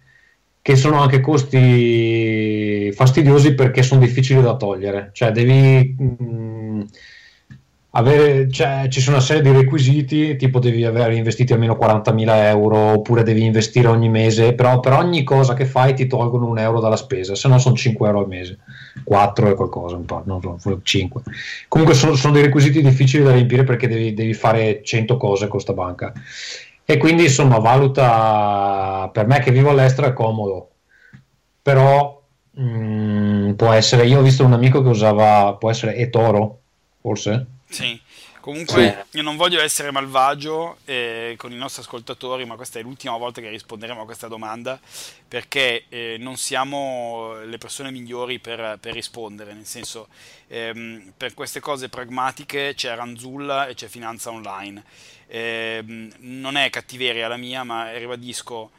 [0.63, 6.81] che sono anche costi fastidiosi perché sono difficili da togliere, cioè devi mh, mm,
[7.99, 12.77] avere, cioè, ci sono una serie di requisiti, tipo devi aver investito almeno 40.000 euro
[12.77, 16.81] oppure devi investire ogni mese, però per ogni cosa che fai ti tolgono un euro
[16.81, 18.59] dalla spesa, se no sono 5 euro al mese,
[19.03, 21.23] 4 e qualcosa, un po', non so, 5.
[21.67, 25.51] Comunque sono, sono, dei requisiti difficili da riempire perché devi, devi fare 100 cose con
[25.51, 26.13] questa banca.
[26.85, 30.71] E quindi insomma valuta per me che vivo all'estero è comodo.
[31.61, 36.61] Però mh, mm, può essere io ho visto un amico che usava può essere eToro
[37.01, 38.01] forse sì
[38.49, 39.19] Comunque, sì.
[39.19, 43.43] io non voglio essere malvagio eh, con i nostri ascoltatori, ma questa è l'ultima volta
[43.43, 44.81] che risponderemo a questa domanda,
[45.29, 50.09] perché eh, non siamo le persone migliori per, per rispondere, nel senso,
[50.47, 54.83] ehm, per queste cose pragmatiche c'è Ranzulla e c'è Finanza Online.
[55.27, 55.83] Eh,
[56.21, 58.71] non è cattiveria la mia, ma ribadisco,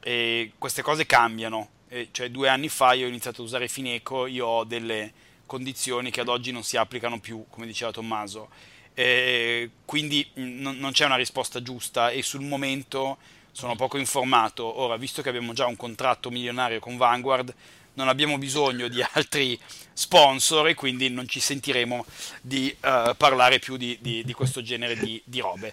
[0.00, 1.68] eh, queste cose cambiano.
[1.88, 5.12] Eh, cioè, due anni fa io ho iniziato a usare Fineco, io ho delle
[5.46, 8.48] condizioni che ad oggi non si applicano più, come diceva Tommaso
[8.94, 13.18] eh, quindi non, non c'è una risposta giusta e sul momento
[13.50, 14.80] sono poco informato.
[14.80, 17.52] Ora, visto che abbiamo già un contratto milionario con Vanguard,
[17.94, 19.58] non abbiamo bisogno di altri
[19.94, 22.04] sponsor e quindi non ci sentiremo
[22.42, 25.72] di uh, parlare più di, di, di, questo genere di, di robe.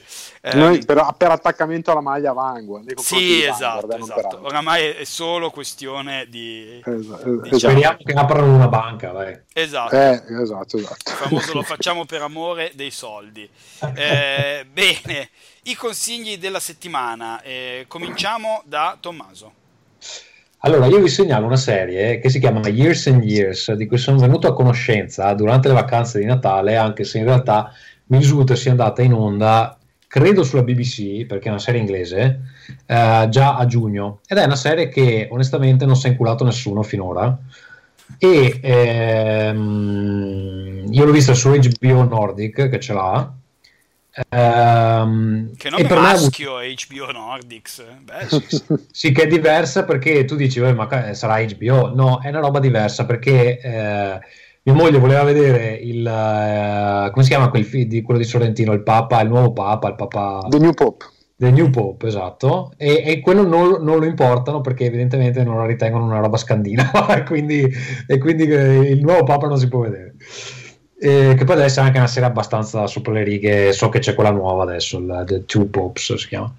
[0.54, 2.98] Noi um, per, per, attaccamento alla maglia Vanguard.
[3.00, 4.46] Sì, esatto, Vanguard, esatto.
[4.46, 6.82] oramai è solo questione di...
[6.86, 9.40] Esatto, diciamo, Speriamo che aprano una banca, vai.
[9.52, 9.96] Esatto.
[9.96, 11.12] Eh, esatto, esatto.
[11.12, 13.50] Il famoso lo facciamo per amore dei soldi.
[13.96, 15.30] Eh, bene,
[15.64, 17.42] i consigli della settimana.
[17.42, 19.60] Eh, cominciamo da Tommaso.
[20.64, 24.20] Allora, io vi segnalo una serie che si chiama Years and Years, di cui sono
[24.20, 27.72] venuto a conoscenza durante le vacanze di Natale, anche se in realtà
[28.08, 32.42] mi risulta sia andata in onda, credo sulla BBC, perché è una serie inglese,
[32.86, 34.20] eh, già a giugno.
[34.28, 37.36] Ed è una serie che onestamente non si è inculato nessuno finora.
[38.20, 40.04] E ehm,
[40.92, 43.34] io l'ho vista su HBO Nordic, che ce l'ha,
[44.30, 48.64] Um, che nome maschio è HBO Nordics Beh, sì, sì.
[48.92, 53.06] sì, che è diversa perché tu dici ma sarà HBO no, è una roba diversa
[53.06, 54.20] perché eh,
[54.64, 58.74] mia moglie voleva vedere il uh, come si chiama quel film di quello di Sorrentino
[58.74, 61.06] il Papa, il nuovo Papa il Papa The New Pope
[61.38, 65.66] The New Pope, esatto, e, e quello non, non, lo importano perché evidentemente non la
[65.66, 67.68] ritengono una roba scandinava quindi,
[68.06, 70.14] e quindi eh, il nuovo Papa non si può vedere.
[71.04, 73.74] Eh, che poi deve essere anche una serie abbastanza sopra le righe.
[73.74, 76.54] So che c'è quella nuova adesso, la The Two Popes si chiama.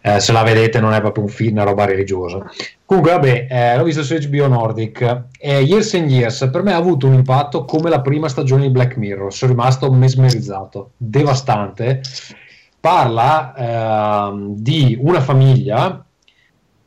[0.00, 2.44] Eh, se la vedete, non è proprio un film, una roba religiosa.
[2.84, 5.26] Comunque, vabbè, eh, l'ho visto su HBO Nordic.
[5.38, 8.70] Eh, Years and Years per me ha avuto un impatto come la prima stagione di
[8.70, 9.32] Black Mirror.
[9.32, 12.00] Sono rimasto mesmerizzato, devastante.
[12.80, 16.04] Parla ehm, di una famiglia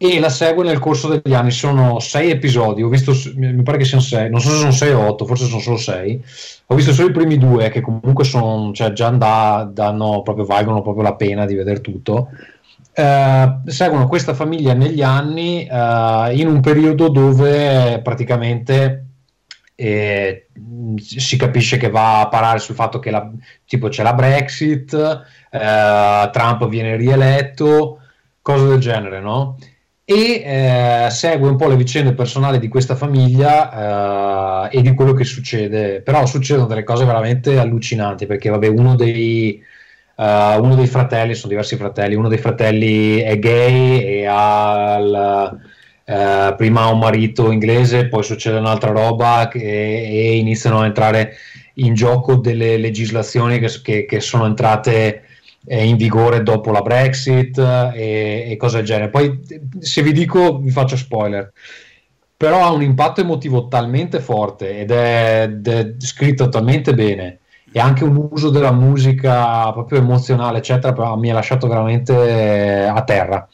[0.03, 1.51] e la segue nel corso degli anni.
[1.51, 4.93] Sono sei episodi, ho visto, mi pare che siano sei, non so se sono sei
[4.93, 6.19] o otto, forse sono solo sei.
[6.65, 10.81] Ho visto solo i primi due che comunque sono, cioè già da, danno proprio, valgono
[10.81, 12.29] proprio la pena di vedere tutto.
[12.93, 19.05] Eh, seguono questa famiglia negli anni eh, in un periodo dove praticamente
[19.75, 20.47] eh,
[20.97, 23.29] si capisce che va a parare sul fatto che la,
[23.67, 24.93] tipo c'è la Brexit,
[25.51, 27.99] eh, Trump viene rieletto,
[28.41, 29.57] cose del genere, no?
[30.03, 35.13] E eh, segue un po' le vicende personali di questa famiglia eh, e di quello
[35.13, 36.01] che succede.
[36.01, 39.63] Però succedono delle cose veramente allucinanti perché, vabbè, uno dei,
[40.15, 40.23] uh,
[40.61, 45.59] uno dei fratelli, sono diversi fratelli, uno dei fratelli è gay e ha il,
[46.05, 51.35] uh, prima un marito inglese, poi succede un'altra roba che, e iniziano a entrare
[51.75, 55.23] in gioco delle legislazioni che, che, che sono entrate
[55.67, 59.09] in vigore dopo la Brexit e, e, cose del genere.
[59.09, 59.41] Poi
[59.79, 61.51] se vi dico vi faccio spoiler,
[62.35, 67.39] però ha un impatto emotivo talmente forte ed è, è scritto talmente bene
[67.71, 73.47] e anche un uso della musica proprio emozionale, eccetera, mi ha lasciato veramente a terra.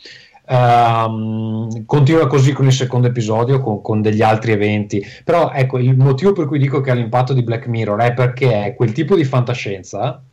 [0.49, 5.05] Um, continua così con il secondo episodio, con, con, degli altri eventi.
[5.23, 8.63] Però ecco, il motivo per cui dico che ha l'impatto di Black Mirror è perché
[8.63, 10.23] è quel tipo di fantascienza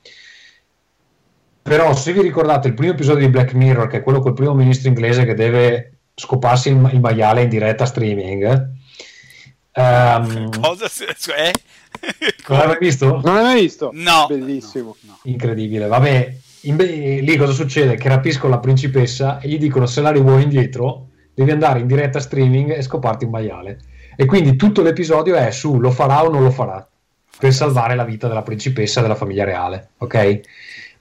[1.64, 4.52] però se vi ricordate il primo episodio di Black Mirror, che è quello col primo
[4.52, 8.68] ministro inglese che deve scoparsi il, il maiale in diretta streaming,
[9.72, 11.50] um, cosa cioè?
[12.48, 13.06] non l'hai mai visto?
[13.24, 13.90] Non l'hai mai visto?
[13.94, 14.26] No.
[14.28, 14.94] Bellissimo.
[15.00, 15.18] No, no.
[15.22, 15.86] Incredibile.
[15.86, 17.94] Vabbè, in, lì cosa succede?
[17.94, 22.20] Che rapiscono la principessa e gli dicono se la rivuoi indietro devi andare in diretta
[22.20, 23.78] streaming e scoparti un maiale.
[24.16, 26.86] E quindi tutto l'episodio è su lo farà o non lo farà
[27.38, 30.40] per salvare la vita della principessa della famiglia reale, ok?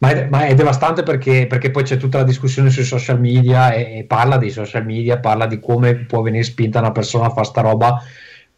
[0.04, 3.72] Ma è, ma è devastante perché, perché, poi c'è tutta la discussione sui social media
[3.72, 7.30] e, e, parla dei social media, parla di come può venire spinta una persona a
[7.30, 8.04] fare sta roba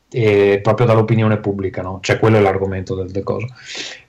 [0.10, 2.00] eh, proprio dall'opinione pubblica, no?
[2.02, 3.46] Cioè quello è l'argomento del, del coso.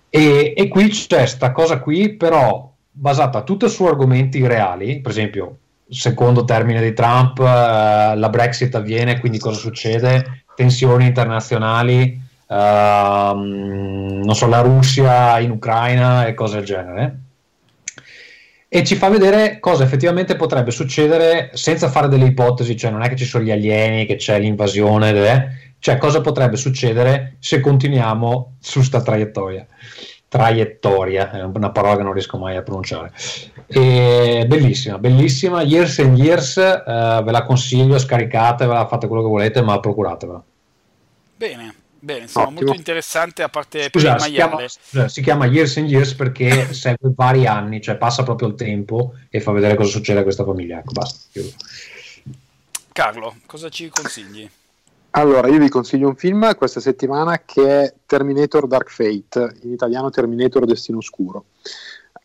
[0.08, 5.58] E, e qui c'è questa cosa qui, però basata tutta su argomenti reali, per esempio,
[5.90, 10.44] secondo termine di Trump, eh, la Brexit avviene, quindi cosa succede?
[10.54, 17.25] Tensioni internazionali, Uh, non so, la Russia in Ucraina e cose del genere
[18.68, 23.08] e ci fa vedere cosa effettivamente potrebbe succedere senza fare delle ipotesi, cioè non è
[23.08, 25.48] che ci sono gli alieni, che c'è l'invasione, eh?
[25.78, 29.66] cioè cosa potrebbe succedere se continuiamo su sta traiettoria.
[30.28, 33.12] Traiettoria, è una parola che non riesco mai a pronunciare.
[33.68, 35.62] E bellissima, bellissima.
[35.62, 40.42] Years and Years, uh, ve la consiglio, scaricatevela, fate quello che volete, ma procuratevela.
[41.36, 41.74] Bene,
[42.06, 42.60] Bene, insomma, Ottimo.
[42.60, 44.68] molto interessante a parte Scusa, per il maiale.
[44.68, 48.54] Si chiama, si chiama Years and Years perché segue vari anni, cioè passa proprio il
[48.54, 50.78] tempo e fa vedere cosa succede a questa famiglia.
[50.78, 51.18] Ecco, basta.
[51.32, 51.50] Chiudo.
[52.92, 54.48] Carlo, cosa ci consigli?
[55.10, 60.08] Allora, io vi consiglio un film questa settimana che è Terminator Dark Fate, in italiano
[60.08, 61.46] Terminator Destino Oscuro.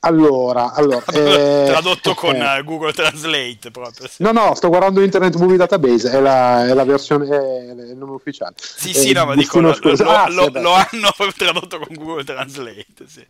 [0.04, 4.08] Allora, allora eh, tradotto con eh, Google Translate proprio.
[4.08, 4.24] Sì.
[4.24, 8.14] No, no, sto guardando Internet Movie Database, è la, è la versione, è, il nome
[8.14, 8.56] ufficiale.
[8.58, 11.96] Sì, eh, sì, no, ma dico, lo, lo, ah, lo, sì, lo hanno tradotto con
[11.96, 13.24] Google Translate, sì.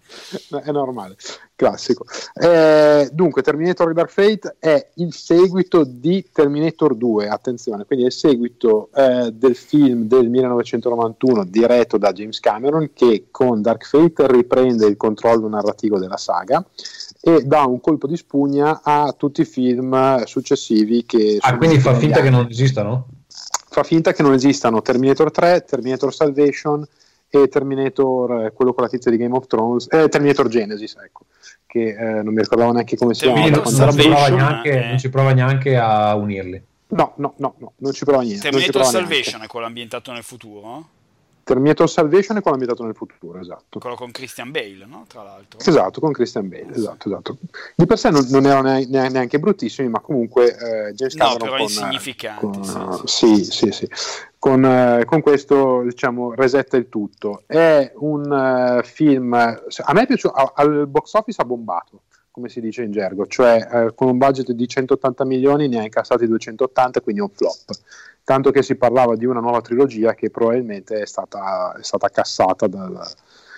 [0.63, 1.17] È normale,
[1.62, 2.05] classico.
[2.34, 8.14] Eh, dunque, Terminator Dark Fate è il seguito di Terminator 2, attenzione, quindi è il
[8.14, 14.88] seguito eh, del film del 1991 diretto da James Cameron che con Dark Fate riprende
[14.88, 16.66] il controllo narrativo della saga
[17.20, 21.38] e dà un colpo di spugna a tutti i film successivi che...
[21.41, 22.30] Ah, quindi fa finta anni.
[22.30, 23.07] che non esistano?
[23.70, 26.84] Fa finta che non esistano Terminator 3, Terminator Salvation
[27.34, 31.25] e Terminator, eh, quello con la tizia di Game of Thrones, eh, Terminator Genesis, ecco,
[31.65, 33.47] che eh, non mi ricordavo neanche come si chiama.
[33.47, 34.88] Non, non, eh.
[34.89, 36.61] non ci prova neanche a unirli.
[36.89, 38.49] No, no, no, no, non ci prova niente.
[38.49, 39.45] Terminator Salvation niente.
[39.45, 40.88] è quello ambientato nel futuro?
[41.44, 43.80] Terminator Salvation è quello ambientato nel futuro, esatto.
[43.80, 45.06] Quello con Christian Bale, no?
[45.08, 45.60] Tra l'altro.
[45.60, 47.38] Esatto, con Christian Bale, esatto, esatto.
[47.76, 51.38] Di per sé non, non erano neanche, bruttissimi, ma comunque eh, James Cameron...
[51.38, 52.39] No, però con, insignificanti.
[52.39, 53.72] Con, sì, sì, sì.
[53.72, 53.88] sì.
[54.38, 57.44] Con, eh, con, questo, diciamo, resetta il tutto.
[57.46, 59.34] È un uh, film...
[59.34, 60.34] A me è piaciuto...
[60.34, 64.52] Al box office ha bombato come si dice in gergo, cioè eh, con un budget
[64.54, 67.66] di 180 milioni ne ha incassati 280, quindi un flop
[68.32, 72.65] tanto che si parlava di una nuova trilogia che probabilmente è stata, è stata cassata
[72.65, 72.97] dal,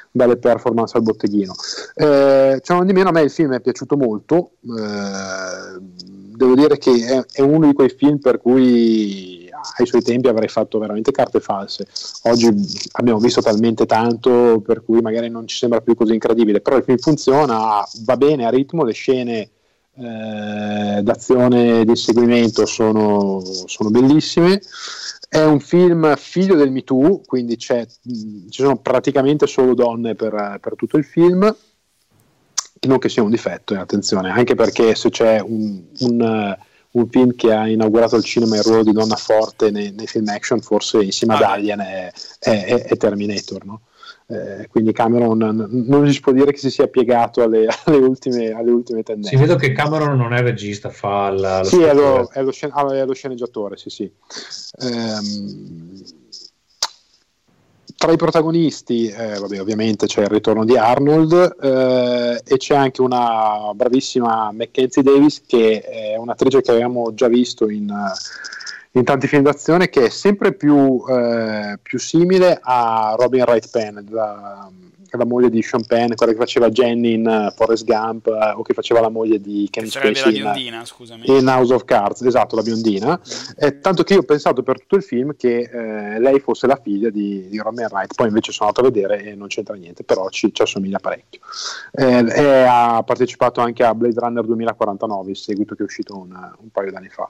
[0.09, 1.53] dalle performance al botteghino.
[1.93, 6.91] Eh, cioè, di meno a me il film è piaciuto molto, eh, devo dire che
[6.91, 9.47] è, è, uno di quei film per cui
[9.78, 11.86] ai suoi tempi avrei fatto veramente carte false.
[12.24, 12.49] Oggi
[12.93, 16.84] abbiamo visto talmente tanto per cui magari non ci sembra più così incredibile, però il
[16.84, 19.49] film funziona, va bene a ritmo, le scene
[19.96, 24.62] eh, d'azione e di inseguimento sono, sono, bellissime.
[25.30, 27.88] È un film figlio del Me Too, quindi ci
[28.50, 31.56] sono praticamente solo donne per, per, tutto il film,
[32.82, 36.58] non che sia un difetto, eh, attenzione, anche perché se c'è un, un,
[36.91, 40.28] un, film che ha inaugurato al cinema il ruolo di donna forte nei, nei film
[40.28, 43.82] action, forse insieme ad ah, Alien è, è, è Terminator, no?
[44.34, 48.72] Eh, quindi Cameron non si può dire che si sia piegato alle, alle, ultime, alle
[48.72, 49.36] ultime, tendenze.
[49.36, 52.52] Si vedo che Cameron non è regista, fa la, lo sì, è lo, è, lo
[52.52, 54.12] scen- ah, è lo, sceneggiatore, sì, sì.
[54.80, 56.02] Ehm,
[57.96, 63.02] tra i protagonisti, eh, vabbè, ovviamente c'è il ritorno di Arnold eh, e c'è anche
[63.02, 67.90] una bravissima Mackenzie Davis che è un'attrice che avevamo già visto in
[68.96, 74.00] in tanti film d'azione che è sempre più, eh, più simile a Robin Wright Penn,
[74.10, 74.70] la,
[75.18, 78.61] la moglie di Sean Penn, quella che faceva Jenny in uh, Forrest Gump uh, o
[78.61, 81.38] che faceva la moglie di Ken Spacey in, biondina, scusami.
[81.38, 83.20] in House of Cards, esatto, la biondina.
[83.57, 86.80] Eh, tanto che io ho pensato per tutto il film che eh, lei fosse la
[86.82, 90.03] figlia di, di Robin Wright, poi invece sono andato a vedere e non c'entra niente,
[90.03, 91.39] però ci, ci assomiglia parecchio.
[91.91, 96.70] Eh, ha partecipato anche a Blade Runner 2049, il seguito che è uscito un, un
[96.72, 97.30] paio d'anni fa.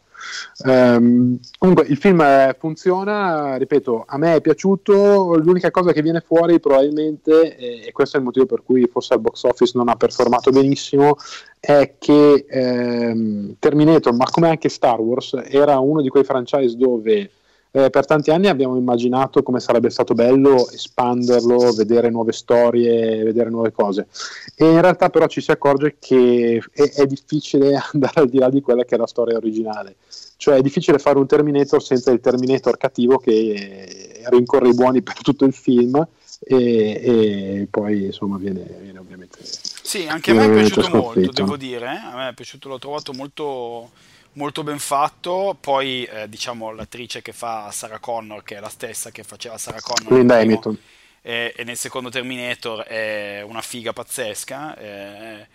[0.65, 6.21] Um, comunque il film eh, funziona, ripeto, a me è piaciuto, l'unica cosa che viene
[6.21, 9.95] fuori probabilmente e questo è il motivo per cui forse al box office non ha
[9.95, 11.15] performato benissimo,
[11.59, 17.30] è che ehm, Terminator, ma come anche Star Wars, era uno di quei franchise dove
[17.76, 23.49] eh, per tanti anni abbiamo immaginato come sarebbe stato bello espanderlo, vedere nuove storie, vedere
[23.49, 24.07] nuove cose.
[24.55, 28.49] E in realtà però ci si accorge che è, è difficile andare al di là
[28.49, 29.95] di quella che è la storia originale.
[30.38, 35.19] Cioè è difficile fare un Terminator senza il Terminator cattivo che rincorre i buoni per
[35.21, 36.07] tutto il film
[36.45, 41.57] e, e poi insomma viene, viene, ovviamente sì anche a me è piaciuto molto devo
[41.57, 42.11] dire eh?
[42.11, 43.91] a me è piaciuto l'ho trovato molto
[44.33, 45.57] molto ben fatto.
[45.59, 49.81] Poi eh, diciamo l'attrice che fa Sarah Connor che è la stessa che faceva Sarah
[49.81, 50.77] Connor Linda Hamilton.
[51.21, 55.47] e, e, nel secondo Terminator è una figa pazzesca eh,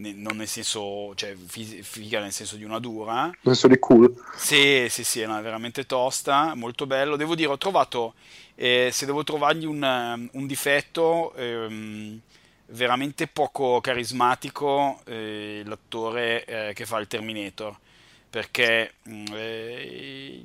[0.00, 3.24] non nel senso, cioè figa nel senso di una dura.
[3.24, 4.14] Nel senso di cool.
[4.36, 7.16] Sì, sì, sì, no, è veramente tosta, molto bello.
[7.16, 8.14] Devo dire, ho trovato,
[8.54, 12.20] eh, se devo trovargli un, um, un difetto, ehm,
[12.66, 17.76] veramente poco carismatico eh, l'attore eh, che fa il Terminator
[18.30, 20.44] perché mm, eh,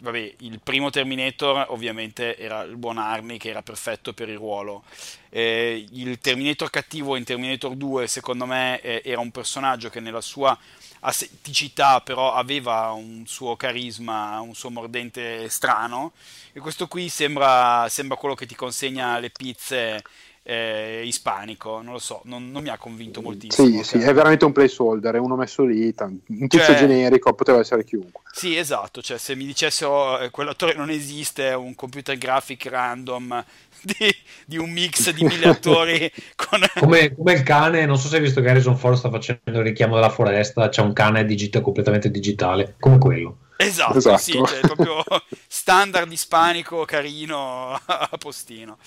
[0.00, 4.82] vabbè, il primo Terminator ovviamente era il buon Arnie che era perfetto per il ruolo.
[5.28, 10.20] Eh, il Terminator cattivo in Terminator 2 secondo me eh, era un personaggio che nella
[10.20, 10.58] sua
[11.00, 16.12] asetticità però aveva un suo carisma, un suo mordente strano
[16.52, 20.02] e questo qui sembra, sembra quello che ti consegna le pizze
[20.42, 23.82] eh, ispanico, non lo so, non, non, mi ha convinto moltissimo.
[23.82, 27.58] Sì, sì, è veramente un placeholder, è uno messo lì, un tizio cioè, generico, poteva
[27.58, 28.22] essere chiunque.
[28.32, 33.44] Sì, esatto, cioè se mi dicessero eh, quell'attore non esiste, è un computer graphic random
[33.82, 34.14] di,
[34.46, 36.60] di un mix di mille attori con...
[36.80, 39.62] come, come, il cane, non so se hai visto che Harrison Ford sta facendo il
[39.62, 43.36] richiamo della foresta, c'è un cane digita, completamente digitale, come quello.
[43.64, 44.18] Esatto, esatto.
[44.18, 45.04] sì, cioè, proprio
[45.46, 48.78] standard ispanico, carino, a postino.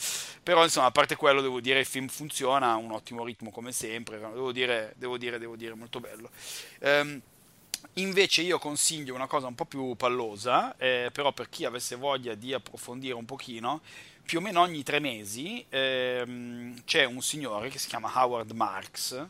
[0.42, 3.72] Però insomma, a parte quello, devo dire, il film funziona, ha un ottimo ritmo come
[3.72, 6.30] sempre, devo dire, devo dire, devo dire, molto bello.
[6.80, 7.22] Ehm,
[7.96, 12.34] invece io consiglio una cosa un po' più pallosa, eh, però per chi avesse voglia
[12.34, 13.82] di approfondire un pochino,
[14.26, 19.28] più o meno ogni tre mesi ehm, c'è un signore che si chiama Howard Marks,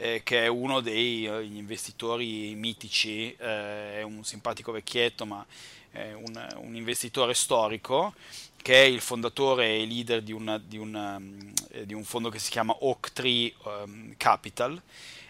[0.00, 5.44] eh, che è uno degli eh, investitori mitici, eh, è un simpatico vecchietto, ma
[5.90, 8.14] è un, un, investitore storico,
[8.62, 11.20] che è il fondatore e leader di, una, di, una,
[11.72, 14.80] eh, di un fondo che si chiama Oak Tree um, Capital.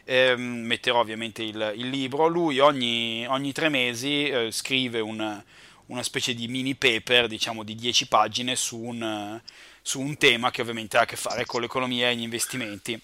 [0.05, 2.29] Eh, metterò ovviamente il, il, libro.
[2.29, 5.43] Lui ogni, ogni tre mesi scrive un,
[5.87, 9.41] una specie di mini paper, diciamo di 10 pagine, su un,
[9.83, 13.01] su un tema che ovviamente ha a che fare con l'economia e gli investimenti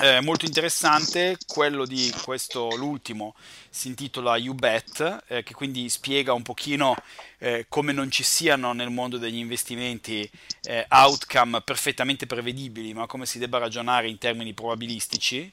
[0.00, 3.34] eh, molto interessante, quello di questo, l'ultimo,
[3.68, 6.96] si intitola You Bet, eh, che quindi spiega un pochino
[7.38, 10.28] eh, come non ci siano nel mondo degli investimenti
[10.62, 15.50] eh, outcome perfettamente prevedibili, ma come si debba ragionare in termini probabilistici.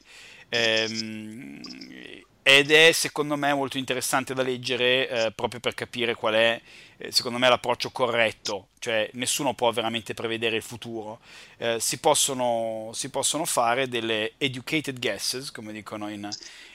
[0.47, 1.61] Ehm,
[2.41, 6.61] ed è secondo me molto interessante da leggere eh, proprio per capire qual è
[6.97, 11.19] eh, secondo me l'approccio corretto, cioè nessuno può veramente prevedere il futuro,
[11.57, 16.29] eh, si, possono, si, possono, fare delle educated guesses, come dicono in,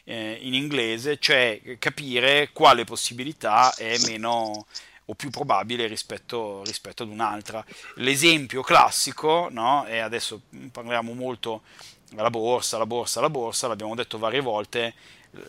[0.04, 4.66] eh, in inglese, cioè capire quale possibilità è meno
[5.06, 7.62] o più probabile rispetto, rispetto ad un'altra.
[7.96, 9.84] L'esempio classico, no?
[9.86, 10.42] e adesso
[10.72, 11.62] parliamo molto
[12.10, 14.94] della borsa, la borsa, la borsa, l'abbiamo detto varie volte,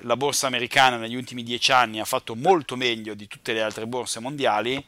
[0.01, 3.87] la borsa americana negli ultimi dieci anni ha fatto molto meglio di tutte le altre
[3.87, 4.83] borse mondiali,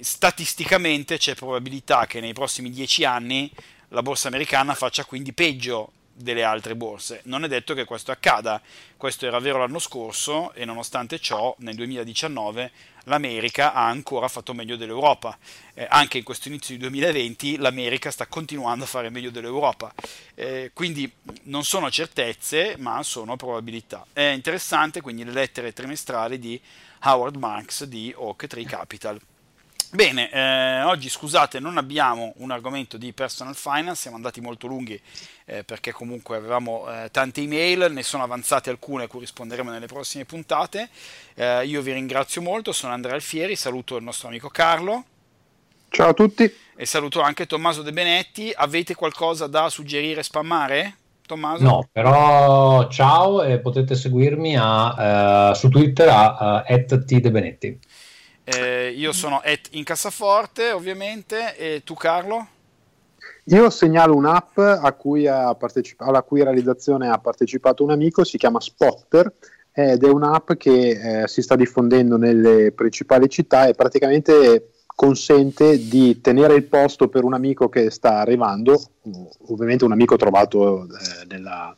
[0.00, 3.50] statisticamente c'è probabilità che nei prossimi dieci anni
[3.88, 7.20] la borsa americana faccia quindi peggio delle altre borse.
[7.24, 8.60] Non è detto che questo accada,
[8.96, 12.70] questo era vero l'anno scorso e nonostante ciò nel 2019
[13.04, 15.36] l'America ha ancora fatto meglio dell'Europa.
[15.74, 19.92] Eh, anche in questo inizio di 2020 l'America sta continuando a fare meglio dell'Europa.
[20.34, 21.10] Eh, quindi
[21.44, 24.06] non sono certezze, ma sono probabilità.
[24.12, 26.60] È interessante quindi le lettere trimestrali di
[27.04, 29.20] Howard Marks di Oak Tree Capital.
[29.94, 34.98] Bene, eh, oggi scusate non abbiamo un argomento di personal finance, siamo andati molto lunghi
[35.44, 39.84] eh, perché comunque avevamo eh, tante email, ne sono avanzate alcune a cui risponderemo nelle
[39.84, 40.88] prossime puntate.
[41.34, 45.04] Eh, io vi ringrazio molto, sono Andrea Alfieri, saluto il nostro amico Carlo.
[45.90, 46.50] Ciao a tutti.
[46.74, 48.50] E saluto anche Tommaso De Benetti.
[48.54, 50.96] Avete qualcosa da suggerire e spammare?
[51.26, 51.64] Tommaso?
[51.64, 57.78] No, però ciao e potete seguirmi a, uh, su Twitter a uh, @tdebenetti.
[58.44, 62.48] Eh, io sono at in cassaforte, ovviamente, e tu Carlo?
[63.46, 68.60] Io segnalo un'app a cui partecip- alla cui realizzazione ha partecipato un amico, si chiama
[68.60, 69.32] Spotter
[69.72, 76.20] ed è un'app che eh, si sta diffondendo nelle principali città e praticamente consente di
[76.20, 78.80] tenere il posto per un amico che sta arrivando,
[79.48, 81.76] ovviamente un amico trovato eh, nella,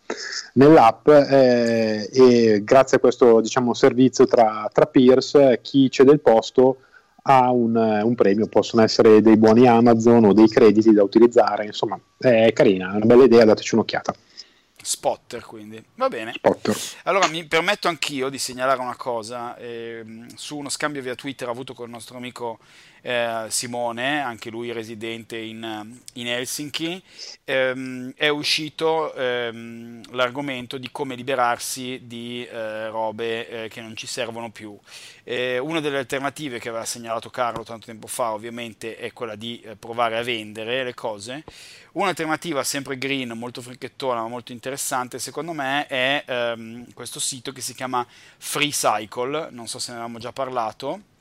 [0.54, 6.78] nell'app eh, e grazie a questo diciamo, servizio tra, tra peers chi cede il posto
[7.26, 11.98] ha un, un, premio, possono essere dei buoni Amazon o dei crediti da utilizzare, insomma
[12.18, 14.14] è carina, è una bella idea, dateci un'occhiata.
[14.84, 15.82] Spotter quindi.
[15.94, 16.32] Va bene.
[16.34, 16.76] Spotter.
[17.04, 19.56] allora mi permetto anch'io di segnalare una cosa.
[19.56, 22.58] Eh, su uno scambio via Twitter avuto con il nostro amico
[23.04, 27.02] eh, Simone, anche lui residente in, in Helsinki,
[27.44, 34.06] ehm, è uscito ehm, l'argomento di come liberarsi di eh, robe eh, che non ci
[34.06, 34.76] servono più.
[35.24, 39.76] una delle alternative che aveva segnalato Carlo tanto tempo fa ovviamente è quella di eh,
[39.76, 41.44] provare a vendere le cose.
[41.92, 47.60] Un'alternativa sempre green, molto fricchettona, ma molto interessante secondo me è ehm, questo sito che
[47.60, 48.06] si chiama
[48.38, 51.12] Free Cycle, non so se ne avevamo già parlato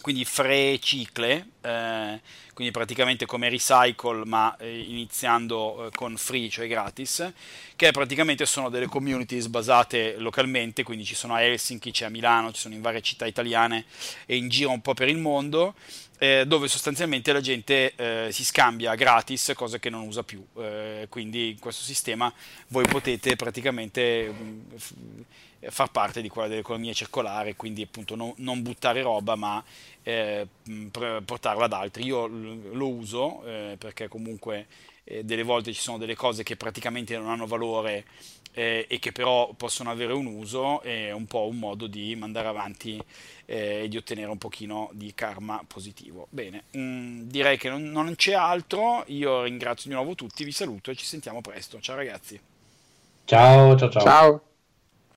[0.00, 2.20] quindi free-cicle, eh,
[2.54, 7.32] quindi praticamente come recycle ma eh, iniziando eh, con free, cioè gratis,
[7.76, 12.52] che praticamente sono delle communities basate localmente, quindi ci sono a Helsinki, c'è a Milano,
[12.52, 13.84] ci sono in varie città italiane
[14.26, 15.74] e in giro un po' per il mondo,
[16.18, 20.44] eh, dove sostanzialmente la gente eh, si scambia gratis cose che non usa più.
[20.56, 22.32] Eh, quindi in questo sistema
[22.68, 25.20] voi potete praticamente mh, mm,
[25.68, 29.62] far parte di quella dell'economia circolare, quindi appunto non, non buttare roba ma
[30.02, 30.46] eh,
[31.24, 32.04] portarla ad altri.
[32.04, 34.66] Io lo uso eh, perché comunque
[35.04, 38.04] eh, delle volte ci sono delle cose che praticamente non hanno valore
[38.52, 42.48] eh, e che però possono avere un uso, è un po' un modo di mandare
[42.48, 43.00] avanti
[43.46, 46.26] eh, e di ottenere un pochino di karma positivo.
[46.30, 50.90] Bene, mh, direi che non, non c'è altro, io ringrazio di nuovo tutti, vi saluto
[50.90, 51.80] e ci sentiamo presto.
[51.80, 52.38] Ciao ragazzi.
[53.24, 54.02] Ciao, ciao, ciao.
[54.02, 54.47] Ciao.